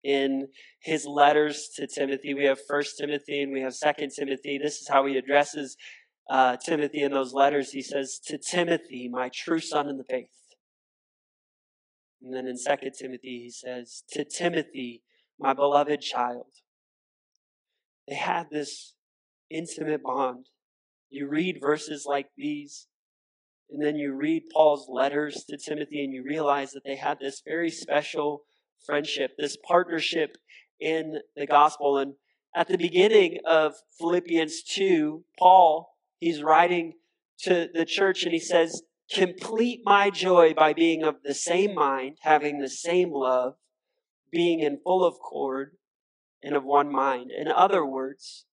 In 0.04 0.50
his 0.82 1.06
letters 1.06 1.70
to 1.76 1.88
Timothy, 1.88 2.34
we 2.34 2.46
have 2.46 2.60
First 2.68 2.98
Timothy 2.98 3.42
and 3.42 3.52
we 3.52 3.62
have 3.62 3.76
Second 3.76 4.12
Timothy. 4.12 4.60
This 4.62 4.82
is 4.82 4.88
how 4.88 5.06
he 5.06 5.18
addresses 5.18 5.78
uh, 6.30 6.58
Timothy 6.58 7.02
in 7.02 7.12
those 7.12 7.34
letters, 7.34 7.72
he 7.72 7.82
says, 7.82 8.20
To 8.26 8.38
Timothy, 8.38 9.10
my 9.12 9.30
true 9.30 9.60
son 9.60 9.88
in 9.88 9.98
the 9.98 10.04
faith. 10.04 10.30
And 12.22 12.34
then 12.34 12.48
in 12.48 12.58
Second 12.58 12.94
Timothy, 13.00 13.42
he 13.44 13.52
says, 13.52 14.04
To 14.12 14.26
Timothy, 14.26 15.04
my 15.40 15.54
beloved 15.54 16.02
child. 16.02 16.48
They 18.08 18.16
had 18.16 18.48
this 18.50 18.94
intimate 19.50 20.04
bond. 20.04 20.48
You 21.10 21.28
read 21.28 21.60
verses 21.62 22.06
like 22.08 22.28
these, 22.36 22.88
and 23.70 23.84
then 23.84 23.96
you 23.96 24.14
read 24.14 24.44
Paul's 24.52 24.88
letters 24.90 25.46
to 25.50 25.58
Timothy, 25.58 26.04
and 26.04 26.14
you 26.14 26.24
realize 26.24 26.72
that 26.72 26.84
they 26.84 26.96
had 26.96 27.20
this 27.20 27.42
very 27.46 27.70
special 27.70 28.44
friendship, 28.86 29.32
this 29.38 29.58
partnership 29.68 30.38
in 30.80 31.20
the 31.36 31.46
gospel. 31.46 31.98
And 31.98 32.14
at 32.56 32.68
the 32.68 32.78
beginning 32.78 33.40
of 33.46 33.74
Philippians 34.00 34.64
2, 34.64 35.24
Paul 35.38 35.95
he's 36.20 36.42
writing 36.42 36.94
to 37.40 37.68
the 37.74 37.86
church 37.86 38.24
and 38.24 38.34
he 38.34 38.40
says, 38.40 38.84
Complete 39.14 39.82
my 39.86 40.10
joy 40.10 40.54
by 40.54 40.74
being 40.74 41.04
of 41.04 41.18
the 41.24 41.36
same 41.36 41.76
mind, 41.76 42.18
having 42.22 42.60
the 42.60 42.70
same 42.70 43.12
love, 43.12 43.54
being 44.32 44.62
in 44.62 44.80
full 44.84 45.06
of 45.06 45.16
accord 45.16 45.78
and 46.42 46.56
of 46.56 46.64
one 46.64 46.92
mind. 46.92 47.30
In 47.32 47.48
other 47.48 47.86
words, 47.86 48.46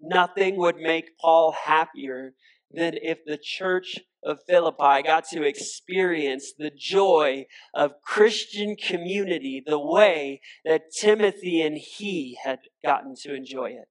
nothing 0.00 0.56
would 0.56 0.76
make 0.76 1.18
Paul 1.20 1.52
happier 1.64 2.34
than 2.70 2.94
if 3.02 3.18
the 3.26 3.38
church 3.38 3.98
of 4.22 4.38
Philippi 4.46 5.02
got 5.02 5.24
to 5.30 5.42
experience 5.42 6.52
the 6.56 6.70
joy 6.70 7.46
of 7.74 8.00
Christian 8.04 8.76
community 8.76 9.62
the 9.64 9.80
way 9.80 10.40
that 10.64 10.92
Timothy 10.92 11.60
and 11.60 11.76
he 11.76 12.38
had 12.44 12.60
gotten 12.84 13.16
to 13.22 13.34
enjoy 13.34 13.70
it 13.70 13.88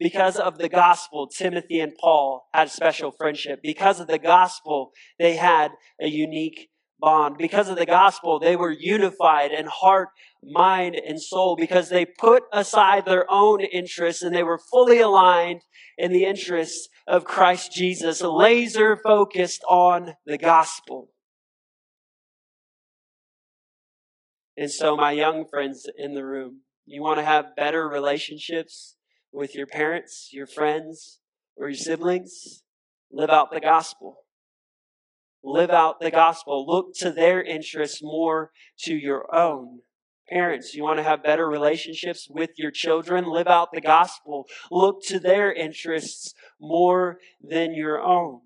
because 0.00 0.36
of 0.36 0.56
the 0.56 0.70
gospel, 0.70 1.28
Timothy 1.28 1.78
and 1.78 1.92
Paul 2.00 2.48
had 2.54 2.68
a 2.68 2.70
special 2.70 3.12
friendship. 3.12 3.60
Because 3.62 4.00
of 4.00 4.06
the 4.06 4.18
gospel, 4.18 4.92
they 5.18 5.36
had 5.36 5.72
a 6.00 6.08
unique 6.08 6.70
bond. 6.98 7.36
Because 7.36 7.68
of 7.68 7.76
the 7.76 7.84
gospel, 7.84 8.38
they 8.38 8.56
were 8.56 8.70
unified 8.70 9.52
in 9.52 9.66
heart, 9.66 10.08
mind, 10.42 10.94
and 10.94 11.20
soul 11.20 11.54
because 11.54 11.90
they 11.90 12.06
put 12.06 12.44
aside 12.50 13.04
their 13.04 13.26
own 13.30 13.60
interests 13.60 14.22
and 14.22 14.34
they 14.34 14.42
were 14.42 14.58
fully 14.58 15.00
aligned 15.00 15.60
in 15.98 16.12
the 16.12 16.24
interests 16.24 16.88
of 17.06 17.24
Christ 17.24 17.70
Jesus, 17.70 18.22
laser 18.22 18.96
focused 18.96 19.62
on 19.68 20.14
the 20.24 20.38
gospel. 20.38 21.10
And 24.56 24.70
so, 24.70 24.96
my 24.96 25.12
young 25.12 25.44
friends 25.46 25.86
in 25.94 26.14
the 26.14 26.24
room, 26.24 26.62
you 26.86 27.02
want 27.02 27.18
to 27.18 27.24
have 27.24 27.54
better 27.54 27.86
relationships? 27.86 28.96
With 29.32 29.54
your 29.54 29.66
parents, 29.66 30.30
your 30.32 30.46
friends, 30.46 31.20
or 31.56 31.68
your 31.68 31.76
siblings, 31.76 32.62
live 33.12 33.30
out 33.30 33.50
the 33.52 33.60
gospel. 33.60 34.24
Live 35.42 35.70
out 35.70 36.00
the 36.00 36.10
gospel. 36.10 36.66
Look 36.66 36.94
to 36.96 37.10
their 37.10 37.42
interests 37.42 38.02
more 38.02 38.50
to 38.80 38.94
your 38.94 39.34
own. 39.34 39.80
Parents, 40.28 40.74
you 40.74 40.84
want 40.84 40.98
to 40.98 41.02
have 41.02 41.24
better 41.24 41.48
relationships 41.48 42.28
with 42.30 42.50
your 42.56 42.70
children? 42.70 43.24
Live 43.24 43.48
out 43.48 43.70
the 43.72 43.80
gospel. 43.80 44.46
Look 44.70 45.02
to 45.06 45.18
their 45.18 45.52
interests 45.52 46.34
more 46.60 47.18
than 47.42 47.74
your 47.74 48.00
own. 48.00 48.42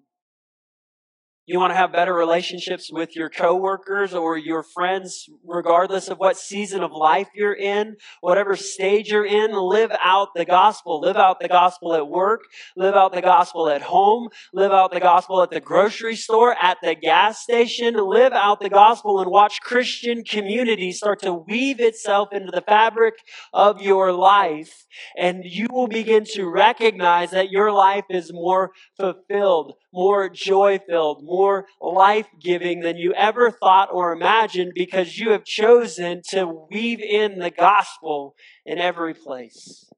You 1.46 1.58
want 1.58 1.72
to 1.72 1.76
have 1.76 1.92
better 1.92 2.14
relationships 2.14 2.90
with 2.90 3.14
your 3.14 3.28
coworkers 3.28 4.14
or 4.14 4.38
your 4.38 4.62
friends, 4.62 5.28
regardless 5.44 6.08
of 6.08 6.16
what 6.16 6.38
season 6.38 6.82
of 6.82 6.90
life 6.90 7.28
you're 7.34 7.52
in, 7.52 7.96
whatever 8.22 8.56
stage 8.56 9.10
you're 9.10 9.26
in, 9.26 9.52
live 9.52 9.92
out 10.02 10.28
the 10.34 10.46
gospel. 10.46 11.00
Live 11.02 11.16
out 11.16 11.40
the 11.40 11.48
gospel 11.48 11.92
at 11.94 12.08
work, 12.08 12.44
live 12.78 12.94
out 12.94 13.12
the 13.12 13.20
gospel 13.20 13.68
at 13.68 13.82
home, 13.82 14.30
live 14.54 14.72
out 14.72 14.90
the 14.90 15.00
gospel 15.00 15.42
at 15.42 15.50
the 15.50 15.60
grocery 15.60 16.16
store, 16.16 16.56
at 16.62 16.78
the 16.82 16.94
gas 16.94 17.42
station, 17.42 17.94
live 17.94 18.32
out 18.32 18.60
the 18.60 18.70
gospel 18.70 19.20
and 19.20 19.30
watch 19.30 19.60
Christian 19.60 20.24
community 20.24 20.92
start 20.92 21.20
to 21.20 21.34
weave 21.34 21.78
itself 21.78 22.30
into 22.32 22.52
the 22.52 22.62
fabric 22.62 23.16
of 23.52 23.82
your 23.82 24.12
life. 24.12 24.86
And 25.18 25.44
you 25.44 25.66
will 25.70 25.88
begin 25.88 26.24
to 26.32 26.48
recognize 26.48 27.32
that 27.32 27.50
your 27.50 27.70
life 27.70 28.04
is 28.08 28.32
more 28.32 28.70
fulfilled, 28.96 29.74
more 29.92 30.30
joy 30.30 30.80
filled, 30.88 31.22
more 31.34 31.66
life 31.80 32.28
giving 32.40 32.80
than 32.80 32.96
you 32.96 33.12
ever 33.14 33.50
thought 33.50 33.88
or 33.92 34.12
imagined 34.12 34.72
because 34.74 35.18
you 35.18 35.30
have 35.30 35.44
chosen 35.44 36.22
to 36.28 36.46
weave 36.70 37.00
in 37.00 37.38
the 37.40 37.50
gospel 37.50 38.36
in 38.64 38.78
every 38.78 39.14
place. 39.14 39.90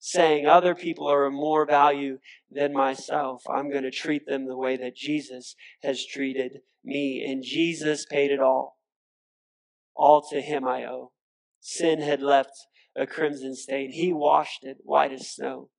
Saying 0.00 0.46
other 0.46 0.74
people 0.74 1.06
are 1.08 1.26
of 1.26 1.32
more 1.32 1.66
value 1.66 2.18
than 2.50 2.72
myself. 2.72 3.42
I'm 3.48 3.70
going 3.70 3.84
to 3.84 3.90
treat 3.90 4.26
them 4.26 4.46
the 4.46 4.56
way 4.56 4.76
that 4.76 4.96
Jesus 4.96 5.54
has 5.82 6.04
treated 6.04 6.60
me. 6.84 7.24
And 7.28 7.42
Jesus 7.42 8.06
paid 8.06 8.30
it 8.30 8.40
all. 8.40 8.78
all 9.94 10.22
to 10.30 10.40
him 10.40 10.66
I 10.66 10.84
owe. 10.84 11.12
Sin 11.60 12.00
had 12.00 12.22
left 12.22 12.56
a 12.96 13.06
crimson 13.06 13.54
stain. 13.54 13.92
He 13.92 14.12
washed 14.12 14.64
it 14.64 14.78
white 14.82 15.12
as 15.12 15.30
snow. 15.30 15.70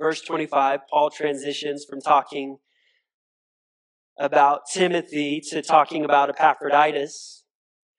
Verse 0.00 0.22
25, 0.22 0.80
Paul 0.88 1.10
transitions 1.10 1.84
from 1.84 2.00
talking 2.00 2.56
about 4.18 4.62
Timothy 4.72 5.42
to 5.50 5.60
talking 5.60 6.06
about 6.06 6.30
Epaphroditus. 6.30 7.44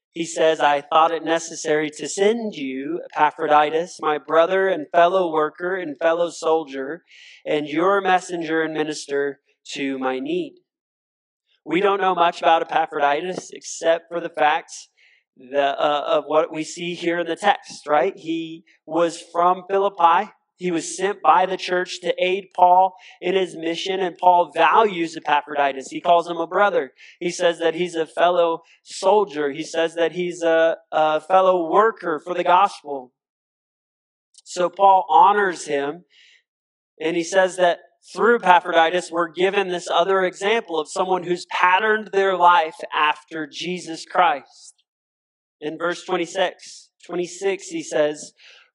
He 0.10 0.26
says, 0.26 0.60
I 0.60 0.82
thought 0.82 1.12
it 1.12 1.24
necessary 1.24 1.92
to 1.92 2.10
send 2.10 2.56
you, 2.56 3.02
Epaphroditus, 3.14 4.00
my 4.02 4.18
brother 4.18 4.68
and 4.68 4.88
fellow 4.92 5.32
worker 5.32 5.76
and 5.76 5.96
fellow 6.00 6.32
soldier, 6.32 7.04
and 7.46 7.68
your 7.68 8.02
messenger 8.02 8.64
and 8.64 8.74
minister 8.74 9.40
to 9.74 10.00
my 10.00 10.18
need. 10.18 10.56
We 11.64 11.82
don't 11.82 12.02
know 12.02 12.16
much 12.16 12.42
about 12.42 12.64
Epaphroditus 12.64 13.52
except 13.52 14.06
for 14.10 14.20
the 14.20 14.30
facts 14.30 14.90
the, 15.38 15.80
uh, 15.80 16.04
of 16.08 16.24
what 16.26 16.52
we 16.52 16.64
see 16.64 16.96
here 16.96 17.20
in 17.20 17.28
the 17.28 17.36
text, 17.36 17.88
right? 17.88 18.18
He 18.18 18.64
was 18.88 19.22
from 19.22 19.66
Philippi. 19.70 20.32
He 20.62 20.70
was 20.70 20.96
sent 20.96 21.24
by 21.24 21.48
the 21.48 21.58
church 21.58 22.02
to 22.02 22.14
aid 22.24 22.50
Paul 22.56 22.96
in 23.20 23.34
his 23.34 23.56
mission, 23.56 24.00
and 24.00 24.16
Paul 24.16 24.52
values 24.54 25.18
Epaphroditus. 25.18 25.88
He 25.90 26.00
calls 26.00 26.30
him 26.30 26.38
a 26.38 26.46
brother. 26.46 26.92
He 27.20 27.32
says 27.32 27.58
that 27.58 27.74
he's 27.74 27.96
a 27.96 28.06
fellow 28.06 28.62
soldier. 28.84 29.50
He 29.50 29.64
says 29.64 29.96
that 29.96 30.12
he's 30.12 30.44
a, 30.44 30.78
a 30.92 31.20
fellow 31.20 31.68
worker 31.72 32.22
for 32.24 32.36
the 32.36 32.44
gospel. 32.44 33.12
So 34.44 34.70
Paul 34.70 35.08
honors 35.10 35.66
him, 35.66 36.06
and 37.00 37.18
he 37.18 37.24
says 37.24 37.56
that 37.56 37.80
through 38.14 38.36
Epaphroditus, 38.36 39.10
we're 39.10 39.32
given 39.32 39.70
this 39.70 39.90
other 39.90 40.24
example 40.24 40.80
of 40.80 40.88
someone 40.88 41.24
who's 41.24 41.48
patterned 41.48 42.10
their 42.14 42.38
life 42.38 42.78
after 42.94 43.48
Jesus 43.48 44.06
Christ. 44.06 44.84
In 45.60 45.80
verse 45.80 46.04
26, 46.04 46.92
26, 47.08 47.68
he 47.68 47.82
says, 47.82 48.34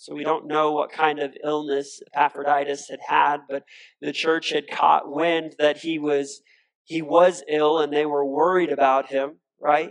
So 0.00 0.14
we 0.14 0.22
don't 0.22 0.46
know 0.46 0.70
what 0.70 0.92
kind 0.92 1.18
of 1.18 1.36
illness 1.42 2.00
Epaphroditus 2.14 2.88
had 2.88 3.00
had, 3.08 3.38
but 3.48 3.64
the 4.00 4.12
church 4.12 4.50
had 4.50 4.70
caught 4.70 5.12
wind 5.12 5.56
that 5.58 5.78
he 5.78 5.98
was 5.98 6.40
he 6.84 7.02
was 7.02 7.42
ill 7.48 7.80
and 7.80 7.92
they 7.92 8.06
were 8.06 8.24
worried 8.24 8.70
about 8.70 9.08
him, 9.08 9.40
right? 9.60 9.90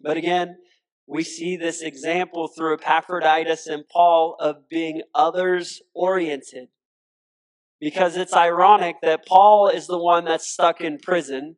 But 0.00 0.16
again, 0.16 0.56
we 1.08 1.24
see 1.24 1.56
this 1.56 1.82
example 1.82 2.46
through 2.46 2.74
Epaphroditus 2.74 3.66
and 3.66 3.82
Paul 3.88 4.36
of 4.38 4.68
being 4.70 5.02
others 5.12 5.82
oriented 5.92 6.68
because 7.80 8.16
it's 8.16 8.32
ironic 8.32 8.96
that 9.02 9.26
Paul 9.26 9.68
is 9.68 9.88
the 9.88 9.98
one 9.98 10.24
that's 10.24 10.46
stuck 10.46 10.80
in 10.80 10.98
prison 10.98 11.56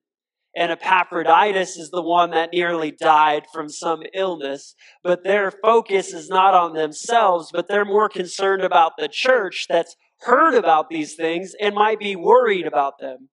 and 0.56 0.72
Epaphroditus 0.72 1.76
is 1.76 1.90
the 1.90 2.00
one 2.02 2.30
that 2.30 2.50
nearly 2.50 2.90
died 2.90 3.44
from 3.52 3.68
some 3.68 4.02
illness, 4.14 4.74
but 5.04 5.22
their 5.22 5.50
focus 5.50 6.14
is 6.14 6.30
not 6.30 6.54
on 6.54 6.72
themselves, 6.72 7.50
but 7.52 7.68
they're 7.68 7.84
more 7.84 8.08
concerned 8.08 8.62
about 8.62 8.92
the 8.96 9.06
church 9.06 9.66
that's 9.68 9.96
heard 10.20 10.54
about 10.54 10.88
these 10.88 11.14
things 11.14 11.54
and 11.60 11.74
might 11.74 11.98
be 11.98 12.16
worried 12.16 12.66
about 12.66 12.98
them. 12.98 13.28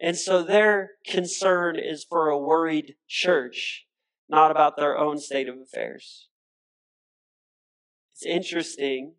And 0.00 0.16
so 0.16 0.44
their 0.44 0.92
concern 1.04 1.76
is 1.76 2.06
for 2.08 2.28
a 2.28 2.38
worried 2.38 2.94
church, 3.08 3.86
not 4.28 4.52
about 4.52 4.76
their 4.76 4.96
own 4.96 5.18
state 5.18 5.48
of 5.48 5.56
affairs. 5.58 6.28
It's 8.12 8.24
interesting 8.24 9.14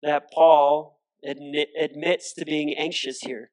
that 0.00 0.30
Paul 0.32 1.00
admit, 1.24 1.70
admits 1.76 2.32
to 2.34 2.44
being 2.44 2.72
anxious 2.78 3.18
here. 3.18 3.50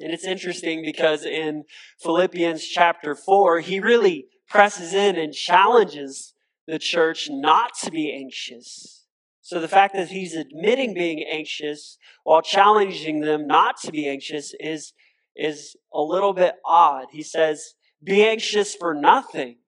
And 0.00 0.12
it's 0.12 0.24
interesting 0.24 0.82
because 0.82 1.24
in 1.24 1.64
Philippians 2.00 2.64
chapter 2.64 3.14
4, 3.14 3.60
he 3.60 3.80
really 3.80 4.26
presses 4.48 4.92
in 4.92 5.16
and 5.16 5.32
challenges 5.32 6.34
the 6.66 6.78
church 6.78 7.28
not 7.30 7.72
to 7.82 7.90
be 7.90 8.12
anxious. 8.12 9.04
So 9.40 9.60
the 9.60 9.68
fact 9.68 9.94
that 9.94 10.08
he's 10.08 10.34
admitting 10.34 10.92
being 10.92 11.24
anxious 11.30 11.98
while 12.24 12.42
challenging 12.42 13.20
them 13.20 13.46
not 13.46 13.80
to 13.82 13.92
be 13.92 14.08
anxious 14.08 14.54
is, 14.58 14.92
is 15.36 15.76
a 15.94 16.00
little 16.00 16.32
bit 16.32 16.56
odd. 16.64 17.06
He 17.12 17.22
says, 17.22 17.74
Be 18.02 18.26
anxious 18.26 18.74
for 18.74 18.92
nothing, 18.92 19.58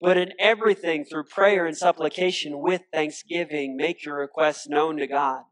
but 0.00 0.16
in 0.16 0.32
everything 0.38 1.04
through 1.04 1.24
prayer 1.24 1.66
and 1.66 1.76
supplication 1.76 2.58
with 2.58 2.82
thanksgiving, 2.92 3.76
make 3.76 4.04
your 4.04 4.18
requests 4.18 4.68
known 4.68 4.96
to 4.96 5.06
God 5.06 5.44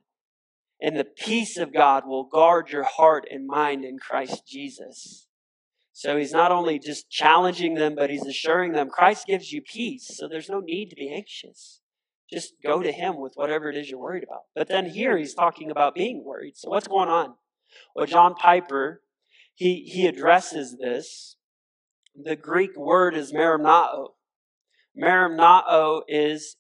and 0.84 0.98
the 0.98 1.04
peace 1.04 1.56
of 1.56 1.72
God 1.72 2.06
will 2.06 2.24
guard 2.24 2.68
your 2.70 2.82
heart 2.82 3.26
and 3.30 3.46
mind 3.46 3.86
in 3.86 3.98
Christ 3.98 4.46
Jesus. 4.46 5.26
So 5.94 6.18
he's 6.18 6.32
not 6.32 6.52
only 6.52 6.78
just 6.78 7.08
challenging 7.08 7.72
them, 7.72 7.94
but 7.94 8.10
he's 8.10 8.26
assuring 8.26 8.72
them 8.72 8.90
Christ 8.90 9.26
gives 9.26 9.50
you 9.50 9.62
peace, 9.62 10.06
so 10.14 10.28
there's 10.28 10.50
no 10.50 10.60
need 10.60 10.90
to 10.90 10.96
be 10.96 11.10
anxious. 11.10 11.80
Just 12.30 12.52
go 12.62 12.82
to 12.82 12.92
him 12.92 13.18
with 13.18 13.32
whatever 13.34 13.70
it 13.70 13.78
is 13.78 13.88
you're 13.88 13.98
worried 13.98 14.24
about. 14.24 14.42
But 14.54 14.68
then 14.68 14.84
here 14.90 15.16
he's 15.16 15.32
talking 15.32 15.70
about 15.70 15.94
being 15.94 16.22
worried. 16.22 16.58
So 16.58 16.68
what's 16.68 16.88
going 16.88 17.08
on? 17.08 17.32
Well, 17.96 18.04
John 18.04 18.34
Piper, 18.34 19.00
he, 19.54 19.90
he 19.90 20.06
addresses 20.06 20.76
this. 20.76 21.36
The 22.14 22.36
Greek 22.36 22.76
word 22.76 23.16
is 23.16 23.32
merimnao. 23.32 24.08
Merimnao 25.00 26.02
is 26.08 26.56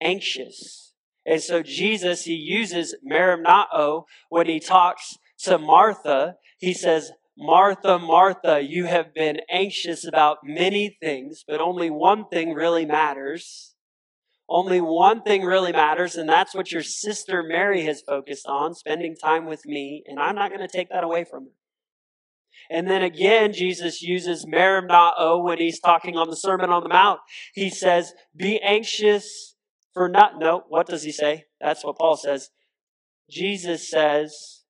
anxious. 0.00 0.91
And 1.24 1.40
so 1.40 1.62
Jesus, 1.62 2.24
he 2.24 2.34
uses 2.34 2.96
merimnao 3.08 4.04
when 4.28 4.46
he 4.46 4.60
talks 4.60 5.16
to 5.40 5.58
Martha. 5.58 6.36
He 6.58 6.74
says, 6.74 7.12
Martha, 7.36 7.98
Martha, 7.98 8.60
you 8.60 8.86
have 8.86 9.14
been 9.14 9.40
anxious 9.50 10.06
about 10.06 10.38
many 10.44 10.96
things, 11.00 11.44
but 11.46 11.60
only 11.60 11.90
one 11.90 12.28
thing 12.28 12.52
really 12.52 12.84
matters. 12.84 13.74
Only 14.48 14.80
one 14.80 15.22
thing 15.22 15.44
really 15.44 15.72
matters, 15.72 16.16
and 16.16 16.28
that's 16.28 16.54
what 16.54 16.72
your 16.72 16.82
sister 16.82 17.42
Mary 17.42 17.84
has 17.86 18.02
focused 18.02 18.46
on, 18.46 18.74
spending 18.74 19.16
time 19.16 19.46
with 19.46 19.64
me, 19.64 20.04
and 20.06 20.20
I'm 20.20 20.34
not 20.34 20.50
going 20.50 20.60
to 20.60 20.68
take 20.68 20.90
that 20.90 21.04
away 21.04 21.24
from 21.24 21.44
her. 21.44 21.50
And 22.70 22.88
then 22.88 23.02
again, 23.02 23.52
Jesus 23.52 24.02
uses 24.02 24.44
merimnao 24.44 25.42
when 25.42 25.58
he's 25.58 25.80
talking 25.80 26.16
on 26.16 26.28
the 26.28 26.36
Sermon 26.36 26.70
on 26.70 26.82
the 26.82 26.88
Mount. 26.88 27.20
He 27.54 27.70
says, 27.70 28.12
Be 28.36 28.60
anxious 28.60 29.51
for 29.92 30.08
not, 30.08 30.38
no, 30.38 30.64
what 30.68 30.86
does 30.86 31.02
he 31.02 31.12
say? 31.12 31.44
That's 31.60 31.84
what 31.84 31.98
Paul 31.98 32.16
says. 32.16 32.50
Jesus 33.30 33.88
says, 33.88 34.62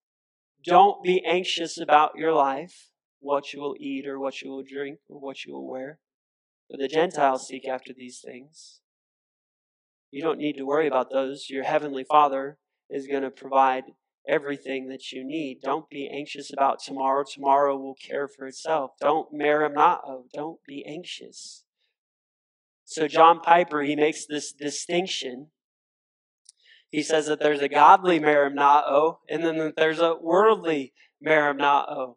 don't 0.64 1.02
be 1.02 1.24
anxious 1.24 1.78
about 1.78 2.12
your 2.16 2.32
life, 2.32 2.90
what 3.20 3.52
you 3.52 3.60
will 3.60 3.76
eat 3.78 4.06
or 4.06 4.18
what 4.18 4.42
you 4.42 4.50
will 4.50 4.62
drink 4.62 4.98
or 5.08 5.20
what 5.20 5.44
you 5.44 5.52
will 5.52 5.68
wear. 5.68 5.98
For 6.70 6.76
the 6.76 6.88
Gentiles 6.88 7.46
seek 7.46 7.66
after 7.66 7.92
these 7.92 8.20
things. 8.24 8.80
You 10.10 10.22
don't 10.22 10.38
need 10.38 10.56
to 10.56 10.64
worry 10.64 10.86
about 10.86 11.10
those. 11.10 11.48
Your 11.48 11.64
heavenly 11.64 12.04
Father 12.04 12.58
is 12.90 13.06
going 13.06 13.22
to 13.22 13.30
provide 13.30 13.84
everything 14.28 14.88
that 14.88 15.10
you 15.10 15.24
need. 15.24 15.60
Don't 15.62 15.88
be 15.88 16.08
anxious 16.12 16.52
about 16.52 16.80
tomorrow. 16.80 17.24
Tomorrow 17.24 17.76
will 17.76 17.94
care 17.94 18.28
for 18.28 18.46
itself. 18.46 18.92
Don't 19.00 19.32
merimnao. 19.32 19.98
Oh, 20.06 20.24
don't 20.32 20.60
be 20.66 20.84
anxious. 20.86 21.64
So 22.92 23.08
John 23.08 23.40
Piper, 23.40 23.82
he 23.82 23.96
makes 23.96 24.26
this 24.26 24.52
distinction. 24.52 25.48
He 26.90 27.02
says 27.02 27.26
that 27.26 27.40
there's 27.40 27.62
a 27.62 27.68
godly 27.68 28.20
merimnao 28.20 29.16
and 29.30 29.42
then 29.42 29.72
there's 29.78 30.00
a 30.00 30.14
worldly 30.20 30.92
merimnao. 31.26 32.16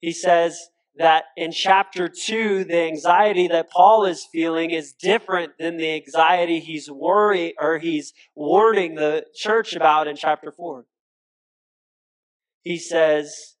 He 0.00 0.12
says 0.12 0.68
that 0.96 1.24
in 1.36 1.50
chapter 1.50 2.08
2, 2.08 2.64
the 2.64 2.82
anxiety 2.82 3.48
that 3.48 3.70
Paul 3.70 4.04
is 4.04 4.28
feeling 4.30 4.70
is 4.70 4.92
different 4.92 5.52
than 5.58 5.76
the 5.76 5.90
anxiety 5.90 6.60
he's 6.60 6.88
worrying 6.88 7.54
or 7.58 7.78
he's 7.78 8.12
warning 8.36 8.94
the 8.94 9.26
church 9.34 9.74
about 9.74 10.06
in 10.06 10.14
chapter 10.14 10.52
4. 10.52 10.84
He 12.62 12.78
says 12.78 13.56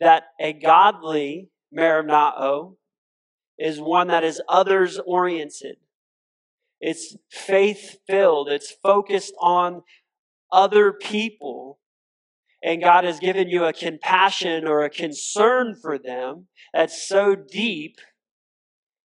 that 0.00 0.24
a 0.40 0.54
godly 0.54 1.50
merimnao 1.76 2.76
is 3.62 3.80
one 3.80 4.08
that 4.08 4.24
is 4.24 4.42
others 4.48 4.98
oriented. 5.06 5.76
It's 6.80 7.16
faith 7.30 7.98
filled. 8.08 8.48
It's 8.48 8.72
focused 8.82 9.34
on 9.40 9.82
other 10.50 10.92
people. 10.92 11.78
And 12.62 12.82
God 12.82 13.04
has 13.04 13.20
given 13.20 13.48
you 13.48 13.64
a 13.64 13.72
compassion 13.72 14.66
or 14.66 14.82
a 14.82 14.90
concern 14.90 15.76
for 15.80 15.98
them 15.98 16.48
that's 16.74 17.06
so 17.06 17.36
deep 17.36 17.98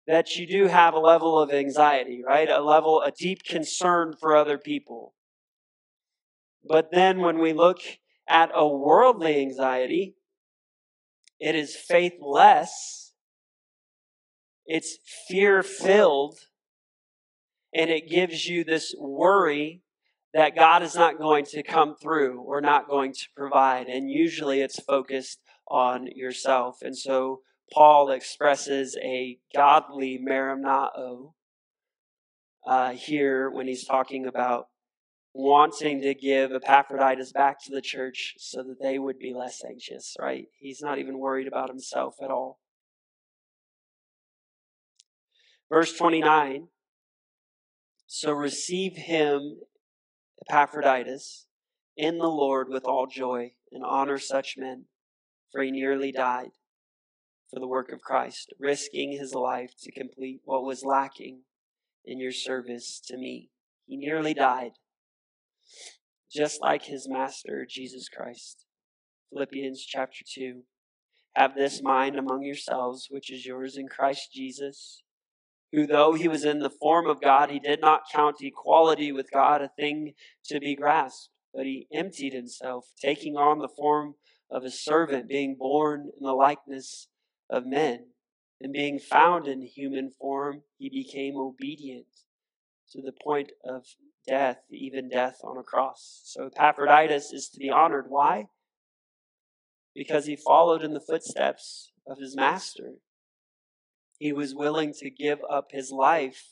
that 0.05 0.35
you 0.35 0.45
do 0.45 0.67
have 0.67 0.93
a 0.93 0.99
level 0.99 1.39
of 1.39 1.51
anxiety, 1.51 2.21
right? 2.25 2.49
A 2.49 2.61
level, 2.61 3.01
a 3.01 3.11
deep 3.11 3.43
concern 3.43 4.13
for 4.19 4.35
other 4.35 4.57
people. 4.57 5.13
But 6.63 6.91
then 6.91 7.19
when 7.19 7.39
we 7.39 7.53
look 7.53 7.79
at 8.27 8.51
a 8.53 8.67
worldly 8.67 9.39
anxiety, 9.39 10.15
it 11.39 11.55
is 11.55 11.75
faithless, 11.75 13.02
it's 14.65 14.97
fear 15.27 15.63
filled, 15.63 16.39
and 17.73 17.89
it 17.89 18.09
gives 18.09 18.47
you 18.47 18.63
this 18.63 18.95
worry 18.97 19.81
that 20.33 20.55
God 20.55 20.81
is 20.81 20.95
not 20.95 21.19
going 21.19 21.45
to 21.45 21.63
come 21.63 21.95
through 21.95 22.41
or 22.41 22.59
not 22.59 22.89
going 22.89 23.13
to 23.13 23.27
provide. 23.35 23.87
And 23.87 24.09
usually 24.09 24.61
it's 24.61 24.79
focused 24.79 25.39
on 25.67 26.07
yourself. 26.07 26.79
And 26.81 26.97
so 26.97 27.41
Paul 27.71 28.11
expresses 28.11 28.97
a 29.01 29.37
godly 29.55 30.19
merimnao 30.19 31.33
uh, 32.65 32.91
here 32.91 33.49
when 33.49 33.67
he's 33.67 33.85
talking 33.85 34.25
about 34.25 34.67
wanting 35.33 36.01
to 36.01 36.13
give 36.13 36.51
Epaphroditus 36.51 37.31
back 37.31 37.63
to 37.63 37.71
the 37.71 37.81
church 37.81 38.35
so 38.37 38.63
that 38.63 38.81
they 38.81 38.99
would 38.99 39.19
be 39.19 39.33
less 39.33 39.63
anxious, 39.67 40.15
right? 40.19 40.45
He's 40.59 40.81
not 40.81 40.99
even 40.99 41.17
worried 41.17 41.47
about 41.47 41.69
himself 41.69 42.15
at 42.23 42.29
all. 42.29 42.59
Verse 45.69 45.93
29 45.93 46.67
So 48.07 48.31
receive 48.31 48.95
him, 48.95 49.61
Epaphroditus, 50.47 51.47
in 51.95 52.17
the 52.17 52.27
Lord 52.27 52.67
with 52.69 52.85
all 52.85 53.07
joy 53.07 53.53
and 53.71 53.83
honor 53.83 54.17
such 54.17 54.55
men, 54.57 54.85
for 55.51 55.61
he 55.61 55.71
nearly 55.71 56.11
died 56.11 56.51
for 57.53 57.59
the 57.59 57.67
work 57.67 57.91
of 57.91 58.01
Christ, 58.01 58.51
risking 58.59 59.11
his 59.11 59.35
life 59.35 59.73
to 59.81 59.91
complete 59.91 60.41
what 60.43 60.63
was 60.63 60.83
lacking 60.83 61.41
in 62.03 62.19
your 62.19 62.31
service 62.31 62.99
to 63.05 63.17
me. 63.17 63.51
He 63.85 63.95
nearly 63.95 64.33
died, 64.33 64.71
just 66.31 66.61
like 66.61 66.85
his 66.85 67.07
master, 67.07 67.67
Jesus 67.69 68.09
Christ. 68.09 68.65
Philippians 69.31 69.85
chapter 69.85 70.23
2. 70.25 70.63
Have 71.35 71.55
this 71.55 71.81
mind 71.81 72.15
among 72.17 72.43
yourselves, 72.43 73.07
which 73.09 73.31
is 73.31 73.45
yours 73.45 73.77
in 73.77 73.87
Christ 73.87 74.31
Jesus, 74.33 75.02
who, 75.73 75.87
though 75.87 76.13
he 76.13 76.27
was 76.27 76.45
in 76.45 76.59
the 76.59 76.69
form 76.69 77.07
of 77.07 77.19
God, 77.19 77.49
he 77.49 77.59
did 77.59 77.81
not 77.81 78.03
count 78.11 78.37
equality 78.41 79.11
with 79.11 79.31
God 79.31 79.61
a 79.61 79.69
thing 79.69 80.13
to 80.45 80.59
be 80.59 80.75
grasped, 80.75 81.29
but 81.53 81.65
he 81.65 81.87
emptied 81.91 82.33
himself, 82.33 82.85
taking 83.01 83.35
on 83.35 83.57
the 83.57 83.67
form 83.67 84.13
of 84.51 84.63
a 84.63 84.69
servant, 84.69 85.27
being 85.27 85.55
born 85.55 86.11
in 86.15 86.23
the 86.23 86.33
likeness 86.33 87.07
of 87.49 87.65
men. 87.65 88.05
And 88.61 88.71
being 88.71 88.99
found 88.99 89.47
in 89.47 89.63
human 89.63 90.11
form, 90.11 90.61
he 90.77 90.89
became 90.89 91.35
obedient 91.35 92.05
to 92.91 93.01
the 93.01 93.11
point 93.11 93.51
of 93.67 93.83
death, 94.27 94.59
even 94.69 95.09
death 95.09 95.39
on 95.43 95.57
a 95.57 95.63
cross. 95.63 96.21
So 96.25 96.45
Epaphroditus 96.45 97.33
is 97.33 97.49
to 97.49 97.59
be 97.59 97.71
honored. 97.71 98.05
Why? 98.07 98.45
Because 99.95 100.27
he 100.27 100.35
followed 100.35 100.83
in 100.83 100.93
the 100.93 101.01
footsteps 101.01 101.91
of 102.07 102.19
his 102.19 102.35
master. 102.35 102.93
He 104.23 104.31
was 104.31 104.55
willing 104.55 104.93
to 104.99 105.09
give 105.09 105.39
up 105.51 105.71
his 105.71 105.91
life 105.91 106.51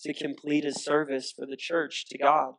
to 0.00 0.12
complete 0.12 0.64
his 0.64 0.82
service 0.82 1.30
for 1.30 1.46
the 1.46 1.56
church 1.56 2.06
to 2.08 2.18
God. 2.18 2.54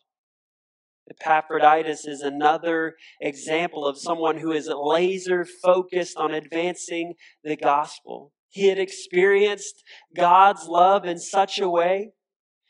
Epaphroditus 1.12 2.06
is 2.08 2.22
another 2.22 2.96
example 3.20 3.86
of 3.86 3.98
someone 3.98 4.38
who 4.38 4.54
is 4.54 4.72
laser 4.74 5.44
focused 5.44 6.16
on 6.16 6.34
advancing 6.34 7.16
the 7.44 7.58
gospel. 7.58 8.32
He 8.48 8.70
had 8.70 8.80
experienced 8.80 9.84
God's 10.16 10.68
love 10.70 11.04
in 11.04 11.20
such 11.20 11.60
a 11.60 11.68
way 11.68 12.14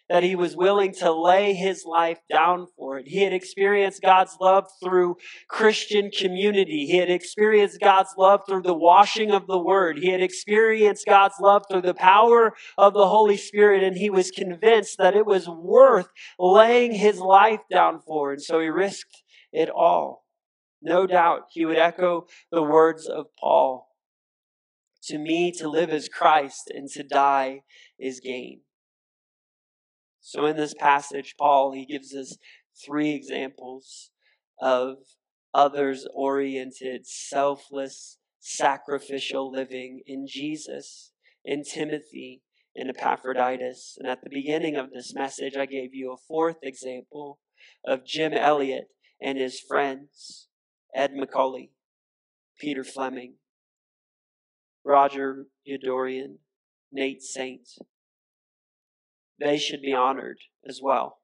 that 0.09 0.23
he 0.23 0.35
was 0.35 0.55
willing 0.55 0.93
to 0.93 1.11
lay 1.11 1.53
his 1.53 1.83
life 1.85 2.19
down 2.29 2.67
for 2.77 2.97
it. 2.97 3.07
He 3.07 3.23
had 3.23 3.33
experienced 3.33 4.01
God's 4.01 4.37
love 4.39 4.65
through 4.81 5.17
Christian 5.49 6.11
community. 6.11 6.85
He 6.85 6.97
had 6.97 7.09
experienced 7.09 7.79
God's 7.81 8.13
love 8.17 8.41
through 8.47 8.61
the 8.61 8.73
washing 8.73 9.31
of 9.31 9.47
the 9.47 9.59
word. 9.59 9.97
He 9.97 10.11
had 10.11 10.21
experienced 10.21 11.05
God's 11.05 11.35
love 11.41 11.63
through 11.69 11.81
the 11.81 11.93
power 11.93 12.53
of 12.77 12.93
the 12.93 13.07
Holy 13.07 13.37
Spirit, 13.37 13.83
and 13.83 13.97
he 13.97 14.09
was 14.09 14.31
convinced 14.31 14.97
that 14.97 15.15
it 15.15 15.25
was 15.25 15.49
worth 15.49 16.09
laying 16.39 16.93
his 16.93 17.19
life 17.19 17.61
down 17.71 17.99
for. 17.99 18.31
And 18.31 18.41
so 18.41 18.59
he 18.59 18.67
risked 18.67 19.23
it 19.51 19.69
all. 19.69 20.25
No 20.81 21.07
doubt 21.07 21.47
he 21.51 21.65
would 21.65 21.77
echo 21.77 22.27
the 22.51 22.63
words 22.63 23.07
of 23.07 23.25
Paul. 23.39 23.87
To 25.05 25.17
me, 25.17 25.51
to 25.53 25.69
live 25.69 25.89
is 25.89 26.09
Christ, 26.09 26.71
and 26.73 26.89
to 26.89 27.03
die 27.03 27.61
is 27.99 28.19
gain. 28.19 28.61
So 30.27 30.45
in 30.45 30.57
this 30.57 30.73
passage, 30.73 31.35
Paul, 31.39 31.71
he 31.71 31.85
gives 31.85 32.13
us 32.13 32.35
three 32.85 33.11
examples 33.11 34.11
of 34.61 34.97
others 35.53 36.05
oriented, 36.13 37.07
selfless, 37.07 38.17
sacrificial 38.41 39.49
living 39.49 40.01
in 40.05 40.27
Jesus, 40.27 41.13
in 41.45 41.63
Timothy, 41.63 42.41
in 42.75 42.89
Epaphroditus. 42.89 43.95
And 43.97 44.09
at 44.09 44.21
the 44.21 44.29
beginning 44.29 44.75
of 44.75 44.91
this 44.91 45.15
message, 45.15 45.55
I 45.55 45.65
gave 45.65 45.93
you 45.93 46.11
a 46.11 46.21
fourth 46.27 46.57
example 46.61 47.39
of 47.85 48.05
Jim 48.05 48.33
Elliot 48.33 48.89
and 49.21 49.37
his 49.37 49.61
friends, 49.61 50.49
Ed 50.93 51.13
McCully, 51.13 51.69
Peter 52.59 52.83
Fleming, 52.83 53.35
Roger 54.83 55.45
Youderian, 55.65 56.39
Nate 56.91 57.21
Saint, 57.21 57.69
they 59.39 59.57
should 59.57 59.81
be 59.81 59.93
honored 59.93 60.37
as 60.67 60.79
well. 60.81 61.19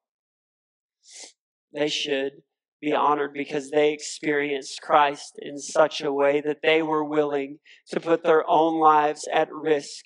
They 1.74 1.90
should 1.90 2.44
be 2.82 2.94
honored 2.94 3.34
because 3.34 3.72
they 3.72 3.94
experienced 3.94 4.82
Christ 4.82 5.40
in 5.42 5.58
such 5.58 6.02
a 6.02 6.12
way 6.12 6.42
that 6.42 6.60
they 6.62 6.82
were 6.82 7.04
willing 7.04 7.60
to 7.88 8.00
put 8.00 8.24
their 8.24 8.44
own 8.50 8.80
lives 8.80 9.28
at 9.34 9.52
risk 9.52 10.04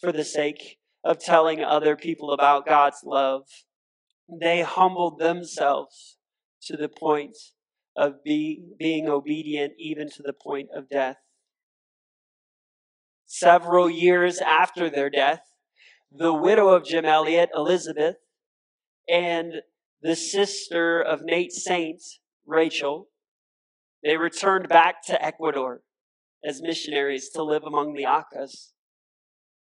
for 0.00 0.12
the 0.12 0.24
sake 0.24 0.78
of 1.04 1.18
telling 1.18 1.62
other 1.62 1.96
people 1.96 2.32
about 2.32 2.66
God's 2.66 3.02
love. 3.04 3.42
They 4.28 4.62
humbled 4.62 5.20
themselves 5.20 6.18
to 6.62 6.76
the 6.76 6.88
point 6.88 7.36
of 7.96 8.24
be, 8.24 8.62
being 8.78 9.08
obedient, 9.08 9.74
even 9.78 10.10
to 10.10 10.22
the 10.22 10.32
point 10.32 10.68
of 10.74 10.88
death. 10.88 11.16
Several 13.24 13.88
years 13.88 14.38
after 14.38 14.90
their 14.90 15.10
death, 15.10 15.42
the 16.18 16.32
widow 16.32 16.68
of 16.68 16.84
Jim 16.84 17.04
Elliot, 17.04 17.50
Elizabeth, 17.54 18.16
and 19.08 19.62
the 20.02 20.16
sister 20.16 21.00
of 21.00 21.22
Nate 21.22 21.52
Saint, 21.52 22.02
Rachel, 22.46 23.08
they 24.02 24.16
returned 24.16 24.68
back 24.68 25.04
to 25.06 25.24
Ecuador 25.24 25.82
as 26.44 26.62
missionaries 26.62 27.30
to 27.30 27.42
live 27.42 27.64
among 27.64 27.94
the 27.94 28.04
Aucas. 28.06 28.72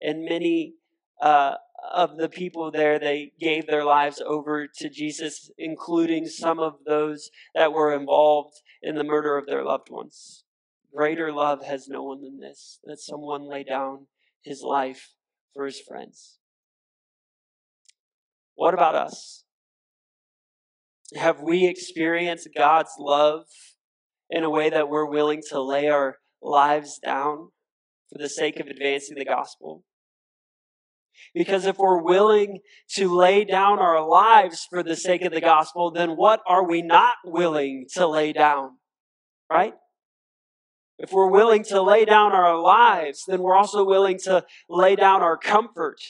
And 0.03 0.25
many 0.25 0.75
uh, 1.23 1.55
of 1.95 2.17
the 2.17 2.29
people 2.29 2.71
there, 2.71 2.99
they 2.99 3.33
gave 3.39 3.67
their 3.67 3.85
lives 3.85 4.21
over 4.25 4.67
to 4.67 4.89
Jesus, 4.89 5.51
including 5.57 6.27
some 6.27 6.59
of 6.59 6.79
those 6.87 7.31
that 7.55 7.73
were 7.73 7.95
involved 7.95 8.61
in 8.83 8.97
the 8.97 9.05
murder 9.05 9.37
of 9.37 9.47
their 9.47 9.65
loved 9.65 9.91
ones. 9.91 10.45
Greater 10.95 11.33
love 11.33 11.65
has 11.65 11.89
no 11.89 12.03
one 12.03 12.23
than 12.23 12.41
this, 12.41 12.81
that 12.85 12.99
someone 12.99 13.49
lay 13.49 13.63
down 13.63 14.07
his 14.43 14.63
life 14.63 15.16
for 15.57 15.65
his 15.65 15.81
friends. 15.81 16.39
What 18.55 18.75
about 18.75 18.95
us? 18.95 19.45
Have 21.15 21.41
we 21.41 21.67
experienced 21.67 22.49
God's 22.57 22.93
love 22.99 23.45
in 24.31 24.45
a 24.45 24.51
way 24.51 24.71
that 24.71 24.89
we're 24.89 25.09
willing 25.09 25.41
to 25.51 25.61
lay 25.61 25.89
our 25.89 26.19
lives 26.43 27.01
down 27.03 27.49
for 28.11 28.19
the 28.19 28.29
sake 28.29 28.61
of 28.61 28.67
advancing 28.67 29.17
the 29.17 29.25
gospel? 29.25 29.85
Because 31.35 31.65
if 31.65 31.79
we're 31.79 32.03
willing 32.03 32.61
to 32.97 33.15
lay 33.15 33.45
down 33.45 33.79
our 33.79 34.07
lives 34.07 34.67
for 34.69 34.83
the 34.83 34.97
sake 34.97 35.23
of 35.23 35.33
the 35.33 35.41
gospel, 35.41 35.91
then 35.91 36.11
what 36.11 36.41
are 36.47 36.67
we 36.67 36.83
not 36.83 37.17
willing 37.25 37.87
to 37.95 38.07
lay 38.07 38.33
down? 38.33 38.73
Right? 39.51 39.73
If 40.99 41.13
we're 41.13 41.31
willing 41.31 41.63
to 41.65 41.83
lay 41.83 42.05
down 42.05 42.33
our 42.33 42.59
lives, 42.59 43.25
then 43.27 43.43
we're 43.43 43.57
also 43.57 43.85
willing 43.85 44.19
to 44.21 44.45
lay 44.69 44.97
down 44.97 45.23
our 45.23 45.37
comfort. 45.37 46.01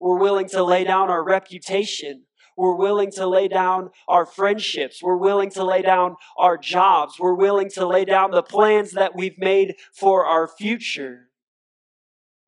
We're 0.00 0.18
willing 0.18 0.48
to 0.48 0.64
lay 0.64 0.84
down 0.84 1.08
our 1.08 1.24
reputation. 1.24 2.24
We're 2.56 2.74
willing 2.74 3.10
to 3.12 3.26
lay 3.26 3.48
down 3.48 3.90
our 4.08 4.26
friendships. 4.26 5.02
We're 5.02 5.16
willing 5.16 5.50
to 5.50 5.64
lay 5.64 5.82
down 5.82 6.16
our 6.36 6.56
jobs. 6.56 7.14
We're 7.20 7.34
willing 7.34 7.70
to 7.70 7.86
lay 7.86 8.04
down 8.04 8.30
the 8.30 8.42
plans 8.42 8.92
that 8.92 9.14
we've 9.14 9.38
made 9.38 9.76
for 9.92 10.24
our 10.24 10.48
future. 10.48 11.28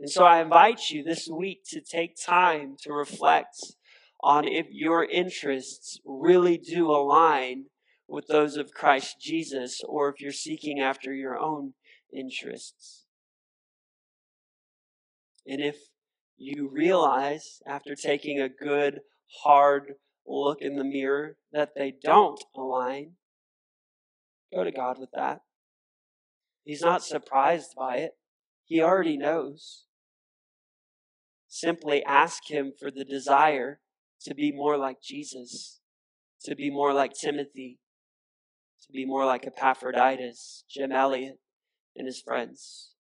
And 0.00 0.10
so 0.10 0.24
I 0.24 0.40
invite 0.40 0.90
you 0.90 1.02
this 1.02 1.28
week 1.28 1.62
to 1.70 1.80
take 1.80 2.16
time 2.16 2.76
to 2.82 2.92
reflect 2.92 3.58
on 4.22 4.46
if 4.46 4.66
your 4.70 5.04
interests 5.04 6.00
really 6.04 6.56
do 6.56 6.90
align 6.90 7.66
with 8.08 8.26
those 8.26 8.56
of 8.56 8.72
Christ 8.72 9.16
Jesus 9.20 9.82
or 9.86 10.08
if 10.08 10.20
you're 10.20 10.32
seeking 10.32 10.80
after 10.80 11.12
your 11.12 11.38
own 11.38 11.74
interests. 12.12 13.04
And 15.46 15.60
if 15.60 15.76
you 16.36 16.70
realize 16.72 17.60
after 17.66 17.94
taking 17.94 18.40
a 18.40 18.48
good, 18.48 19.00
hard 19.42 19.94
look 20.26 20.58
in 20.60 20.76
the 20.76 20.84
mirror 20.84 21.36
that 21.52 21.70
they 21.76 21.92
don't 22.02 22.42
align, 22.56 23.12
go 24.54 24.64
to 24.64 24.72
God 24.72 24.98
with 24.98 25.10
that. 25.14 25.40
He's 26.64 26.82
not 26.82 27.02
surprised 27.02 27.74
by 27.76 27.96
it, 27.96 28.12
He 28.64 28.80
already 28.80 29.16
knows. 29.16 29.84
Simply 31.48 32.04
ask 32.04 32.50
Him 32.50 32.72
for 32.78 32.90
the 32.90 33.04
desire 33.04 33.80
to 34.22 34.34
be 34.34 34.52
more 34.52 34.76
like 34.76 35.00
Jesus, 35.02 35.80
to 36.44 36.54
be 36.54 36.70
more 36.70 36.92
like 36.92 37.12
Timothy, 37.14 37.78
to 38.88 38.92
be 38.92 39.06
more 39.06 39.24
like 39.24 39.46
Epaphroditus, 39.46 40.64
Jim 40.68 40.92
Elliot, 40.92 41.38
and 41.94 42.06
his 42.06 42.20
friends. 42.20 42.92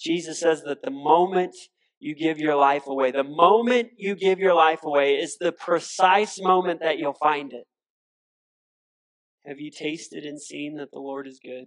Jesus 0.00 0.40
says 0.40 0.62
that 0.64 0.82
the 0.82 0.90
moment 0.90 1.54
you 2.00 2.16
give 2.16 2.38
your 2.38 2.56
life 2.56 2.86
away, 2.88 3.12
the 3.12 3.22
moment 3.22 3.90
you 3.96 4.16
give 4.16 4.40
your 4.40 4.54
life 4.54 4.80
away 4.82 5.14
is 5.14 5.38
the 5.38 5.52
precise 5.52 6.40
moment 6.40 6.80
that 6.80 6.98
you'll 6.98 7.12
find 7.12 7.52
it. 7.52 7.64
Have 9.46 9.60
you 9.60 9.70
tasted 9.70 10.24
and 10.24 10.40
seen 10.40 10.76
that 10.76 10.90
the 10.92 10.98
Lord 10.98 11.28
is 11.28 11.38
good? 11.42 11.66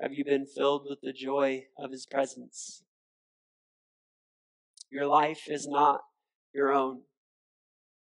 Have 0.00 0.12
you 0.12 0.24
been 0.24 0.46
filled 0.46 0.86
with 0.88 1.00
the 1.02 1.12
joy 1.12 1.64
of 1.76 1.90
his 1.90 2.06
presence? 2.06 2.82
Your 4.90 5.06
life 5.06 5.42
is 5.48 5.66
not 5.68 6.00
your 6.54 6.72
own. 6.72 7.02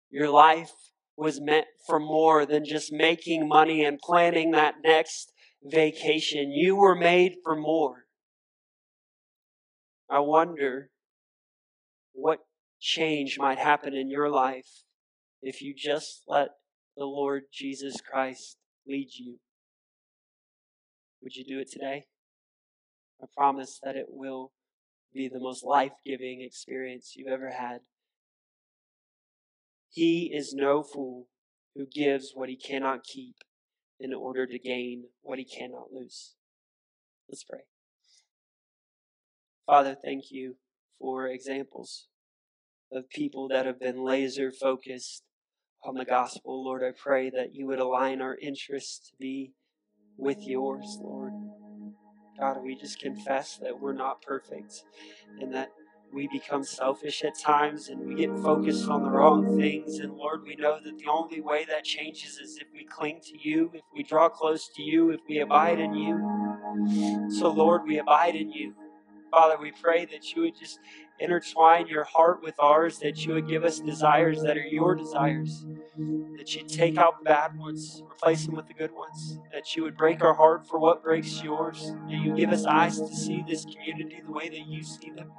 Your 0.10 0.30
life 0.30 0.91
was 1.22 1.40
meant 1.40 1.68
for 1.86 2.00
more 2.00 2.48
than 2.48 2.66
just 2.66 2.92
making 2.92 3.48
money 3.48 3.86
and 3.86 4.00
planning 4.00 4.50
that 4.52 4.74
next 4.84 5.32
vacation. 5.64 6.52
You 6.52 6.76
were 6.76 6.96
made 6.96 7.34
for 7.44 7.56
more. 7.56 8.06
I 10.10 10.18
wonder 10.18 10.90
what 12.14 12.40
change 12.80 13.38
might 13.38 13.60
happen 13.60 13.94
in 13.94 14.10
your 14.10 14.32
life 14.32 14.82
if 15.44 15.62
you 15.62 15.76
just 15.78 16.24
let 16.28 16.48
the 16.98 17.06
Lord 17.06 17.44
Jesus 17.54 18.02
Christ 18.02 18.58
lead 18.88 19.10
you. 19.14 19.38
Would 21.22 21.36
you 21.36 21.46
do 21.46 21.60
it 21.60 21.70
today? 21.72 22.06
I 23.22 23.28
promise 23.38 23.80
that 23.84 23.96
it 23.96 24.08
will 24.10 24.54
be 25.14 25.30
the 25.32 25.40
most 25.40 25.64
life 25.64 25.92
giving 26.04 26.42
experience 26.42 27.14
you've 27.16 27.32
ever 27.32 27.52
had. 27.52 27.82
He 29.92 30.32
is 30.34 30.54
no 30.54 30.84
fool 30.84 31.28
who 31.76 31.86
gives 31.86 32.32
what 32.34 32.48
he 32.48 32.56
cannot 32.56 33.04
keep 33.04 33.36
in 34.00 34.14
order 34.14 34.48
to 34.48 34.58
gain 34.58 35.06
what 35.22 35.38
he 35.38 35.46
cannot 35.46 35.92
lose. 35.92 36.36
Let's 37.30 37.44
pray. 37.44 37.66
Father, 39.66 39.96
thank 40.02 40.32
you 40.32 40.56
for 40.98 41.28
examples 41.28 42.08
of 42.92 43.10
people 43.10 43.50
that 43.50 43.66
have 43.66 43.80
been 43.80 44.04
laser 44.04 44.52
focused 44.52 45.24
on 45.84 45.96
the 45.96 46.06
gospel. 46.06 46.64
Lord, 46.64 46.84
I 46.84 46.92
pray 46.98 47.30
that 47.30 47.54
you 47.54 47.68
would 47.68 47.80
align 47.80 48.22
our 48.22 48.38
interests 48.38 49.10
to 49.10 49.16
be 49.20 49.54
with 50.18 50.40
yours, 50.42 50.98
Lord. 51.02 51.34
God, 52.40 52.64
we 52.64 52.76
just 52.76 53.00
confess 53.00 53.58
that 53.58 53.80
we're 53.80 53.94
not 53.94 54.22
perfect 54.22 54.84
and 55.40 55.54
that 55.54 55.70
we 56.14 56.28
become 56.28 56.64
selfish 56.64 57.24
at 57.24 57.38
times 57.40 57.90
and 57.90 58.00
we 58.02 58.16
get 58.16 58.30
focused 58.42 58.88
on 58.90 59.04
the 59.04 59.10
wrong 59.10 59.58
things. 59.58 60.00
And 60.00 60.14
Lord, 60.14 60.44
we 60.44 60.56
know 60.56 60.80
that 60.84 60.98
the 60.98 61.10
only 61.10 61.42
way 61.42 61.66
that 61.66 61.84
changes 61.84 62.38
is 62.38 62.58
if 62.58 62.68
we 62.74 62.86
cling 62.86 63.22
to 63.26 63.38
you, 63.40 63.72
if 63.74 63.82
we 63.96 64.04
draw 64.04 64.30
close 64.30 64.70
to 64.76 64.82
you, 64.82 65.12
if 65.12 65.22
we 65.28 65.40
abide 65.40 65.80
in 65.80 65.94
you. 65.94 67.30
So, 67.32 67.50
Lord, 67.50 67.84
we 67.86 68.00
abide 68.00 68.36
in 68.36 68.52
you. 68.52 68.74
Father, 69.32 69.58
we 69.58 69.72
pray 69.72 70.06
that 70.06 70.36
you 70.36 70.42
would 70.42 70.58
just 70.58 70.80
intertwine 71.20 71.88
your 71.88 72.04
heart 72.04 72.44
with 72.44 72.56
ours, 72.60 73.00
that 73.00 73.26
you 73.26 73.34
would 73.34 73.48
give 73.48 73.64
us 73.64 73.80
desires 73.80 74.42
that 74.44 74.58
are 74.58 74.68
your 74.68 74.94
desires, 74.94 75.66
that 76.38 76.54
you'd 76.54 76.68
take 76.68 76.98
out 76.98 77.24
bad 77.24 77.58
ones, 77.58 78.04
replace 78.12 78.46
them 78.46 78.56
with 78.56 78.68
the 78.68 78.74
good 78.74 78.92
ones, 78.92 79.40
that 79.54 79.74
you 79.74 79.84
would 79.84 79.96
break 79.96 80.22
our 80.22 80.34
heart 80.34 80.68
for 80.68 80.80
what 80.80 81.02
breaks 81.02 81.42
yours, 81.42 81.94
that 82.10 82.20
you 82.20 82.36
give 82.36 82.50
us 82.50 82.66
eyes 82.66 83.00
to 83.00 83.16
see 83.16 83.42
this 83.48 83.64
community 83.64 84.22
the 84.26 84.32
way 84.34 84.50
that 84.50 84.68
you 84.68 84.84
see 84.84 85.12
them, 85.12 85.32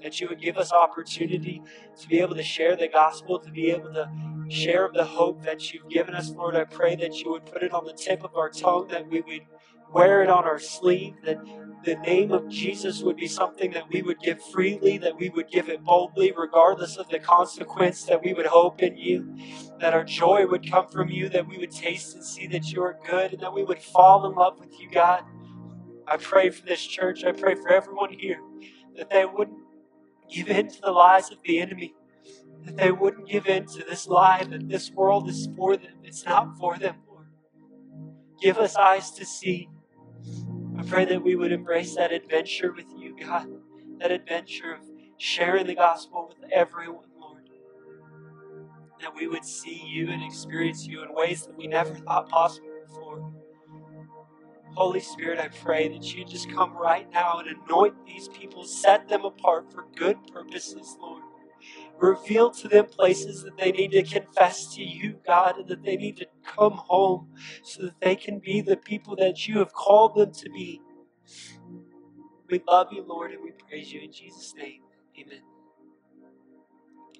that 0.00 0.20
you 0.20 0.28
would 0.28 0.40
give 0.40 0.56
us 0.56 0.72
opportunity 0.72 1.60
to 1.98 2.08
be 2.08 2.20
able 2.20 2.36
to 2.36 2.44
share 2.44 2.76
the 2.76 2.86
gospel, 2.86 3.40
to 3.40 3.50
be 3.50 3.70
able 3.70 3.92
to 3.92 4.08
share 4.48 4.90
the 4.92 5.04
hope 5.04 5.42
that 5.42 5.72
you've 5.72 5.88
given 5.88 6.14
us, 6.14 6.30
Lord. 6.30 6.54
I 6.54 6.64
pray 6.64 6.94
that 6.96 7.14
you 7.18 7.30
would 7.30 7.46
put 7.46 7.62
it 7.62 7.72
on 7.72 7.84
the 7.84 7.94
tip 7.94 8.22
of 8.22 8.36
our 8.36 8.48
tongue, 8.48 8.88
that 8.88 9.08
we 9.08 9.22
would 9.22 9.46
wear 9.92 10.22
it 10.22 10.30
on 10.30 10.44
our 10.44 10.58
sleeve, 10.58 11.14
that 11.24 11.38
the 11.84 11.96
name 11.96 12.30
of 12.30 12.48
Jesus 12.48 13.02
would 13.02 13.16
be 13.16 13.26
something 13.26 13.70
that 13.72 13.88
we 13.90 14.02
would 14.02 14.20
give 14.20 14.42
freely, 14.42 14.98
that 14.98 15.16
we 15.16 15.30
would 15.30 15.48
give 15.50 15.68
it 15.68 15.82
boldly, 15.82 16.32
regardless 16.36 16.96
of 16.96 17.08
the 17.08 17.18
consequence, 17.18 18.04
that 18.04 18.22
we 18.22 18.34
would 18.34 18.46
hope 18.46 18.82
in 18.82 18.96
you, 18.96 19.34
that 19.80 19.94
our 19.94 20.04
joy 20.04 20.46
would 20.46 20.70
come 20.70 20.88
from 20.88 21.08
you, 21.08 21.28
that 21.30 21.48
we 21.48 21.58
would 21.58 21.70
taste 21.70 22.14
and 22.14 22.24
see 22.24 22.46
that 22.48 22.70
you 22.70 22.82
are 22.82 22.98
good, 23.08 23.32
and 23.32 23.42
that 23.42 23.54
we 23.54 23.64
would 23.64 23.80
fall 23.80 24.26
in 24.26 24.34
love 24.34 24.58
with 24.60 24.78
you, 24.78 24.90
God. 24.90 25.24
I 26.06 26.16
pray 26.18 26.50
for 26.50 26.66
this 26.66 26.84
church. 26.84 27.24
I 27.24 27.32
pray 27.32 27.54
for 27.54 27.70
everyone 27.70 28.12
here 28.12 28.40
that 28.96 29.10
they 29.10 29.24
wouldn't 29.24 29.58
give 30.30 30.48
in 30.48 30.68
to 30.68 30.80
the 30.82 30.90
lies 30.90 31.30
of 31.30 31.38
the 31.44 31.60
enemy, 31.60 31.94
that 32.64 32.76
they 32.76 32.92
wouldn't 32.92 33.28
give 33.28 33.46
in 33.46 33.66
to 33.66 33.84
this 33.88 34.06
lie 34.06 34.44
that 34.44 34.68
this 34.68 34.90
world 34.90 35.28
is 35.28 35.48
for 35.56 35.76
them. 35.76 35.94
It's 36.02 36.24
not 36.24 36.58
for 36.58 36.76
them, 36.76 36.96
Lord. 37.08 37.26
Give 38.40 38.58
us 38.58 38.76
eyes 38.76 39.10
to 39.12 39.24
see 39.24 39.68
I 40.80 40.82
pray 40.82 41.04
that 41.04 41.22
we 41.22 41.36
would 41.36 41.52
embrace 41.52 41.94
that 41.96 42.10
adventure 42.10 42.72
with 42.72 42.86
you, 42.96 43.14
God, 43.14 43.48
that 43.98 44.10
adventure 44.10 44.72
of 44.72 44.80
sharing 45.18 45.66
the 45.66 45.74
gospel 45.74 46.30
with 46.30 46.50
everyone, 46.50 47.04
Lord. 47.20 47.42
That 49.02 49.14
we 49.14 49.28
would 49.28 49.44
see 49.44 49.82
you 49.86 50.08
and 50.08 50.22
experience 50.22 50.86
you 50.86 51.02
in 51.02 51.14
ways 51.14 51.44
that 51.44 51.54
we 51.58 51.66
never 51.66 51.94
thought 51.94 52.30
possible 52.30 52.70
before. 52.88 53.30
Holy 54.74 55.00
Spirit, 55.00 55.38
I 55.38 55.48
pray 55.48 55.88
that 55.88 56.14
you 56.14 56.24
just 56.24 56.50
come 56.50 56.74
right 56.74 57.10
now 57.12 57.40
and 57.40 57.48
anoint 57.66 58.06
these 58.06 58.28
people, 58.28 58.64
set 58.64 59.06
them 59.06 59.26
apart 59.26 59.70
for 59.70 59.84
good 59.96 60.16
purposes, 60.32 60.96
Lord. 60.98 61.24
Reveal 62.00 62.50
to 62.52 62.68
them 62.68 62.86
places 62.86 63.44
that 63.44 63.58
they 63.58 63.72
need 63.72 63.92
to 63.92 64.04
confess 64.04 64.74
to 64.76 64.82
you, 64.82 65.16
God, 65.26 65.58
and 65.58 65.68
that 65.68 65.84
they 65.84 65.96
need 65.96 66.18
to 66.18 66.26
come 66.46 66.74
home 66.74 67.28
so 67.64 67.84
that 67.84 68.00
they 68.02 68.16
can 68.16 68.40
be 68.40 68.62
the 68.62 68.76
people 68.78 69.16
that 69.16 69.48
you 69.48 69.58
have 69.60 69.72
called 69.74 70.16
them 70.16 70.32
to 70.32 70.50
be. 70.50 70.82
We 72.50 72.62
love 72.68 72.88
you, 72.92 73.04
Lord, 73.06 73.32
and 73.32 73.42
we 73.44 73.52
praise 73.68 73.92
you 73.92 74.00
in 74.02 74.12
Jesus' 74.12 74.54
name. 74.56 74.82
Amen. 75.20 75.42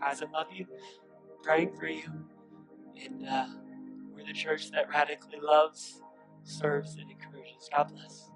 Guys, 0.00 0.22
I 0.22 0.26
love 0.32 0.48
you. 0.52 0.66
praying 1.42 1.74
for 1.76 1.86
you. 1.88 2.04
And 3.04 3.26
uh, 3.28 3.46
we're 4.14 4.26
the 4.26 4.32
church 4.32 4.70
that 4.72 4.88
radically 4.90 5.40
loves, 5.42 6.02
serves, 6.44 6.96
and 6.96 7.10
encourages. 7.10 7.68
God 7.74 7.92
bless. 7.94 8.30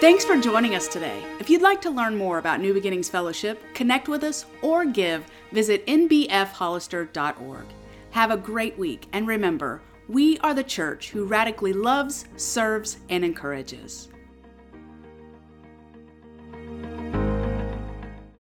Thanks 0.00 0.24
for 0.24 0.40
joining 0.40 0.74
us 0.74 0.88
today. 0.88 1.22
If 1.40 1.50
you'd 1.50 1.60
like 1.60 1.82
to 1.82 1.90
learn 1.90 2.16
more 2.16 2.38
about 2.38 2.58
New 2.58 2.72
Beginnings 2.72 3.10
Fellowship, 3.10 3.62
connect 3.74 4.08
with 4.08 4.24
us, 4.24 4.46
or 4.62 4.86
give, 4.86 5.26
visit 5.52 5.86
nbfhollister.org. 5.86 7.66
Have 8.12 8.30
a 8.30 8.36
great 8.38 8.78
week, 8.78 9.08
and 9.12 9.28
remember, 9.28 9.82
we 10.08 10.38
are 10.38 10.54
the 10.54 10.64
church 10.64 11.10
who 11.10 11.26
radically 11.26 11.74
loves, 11.74 12.24
serves, 12.36 12.96
and 13.10 13.22
encourages. 13.22 14.08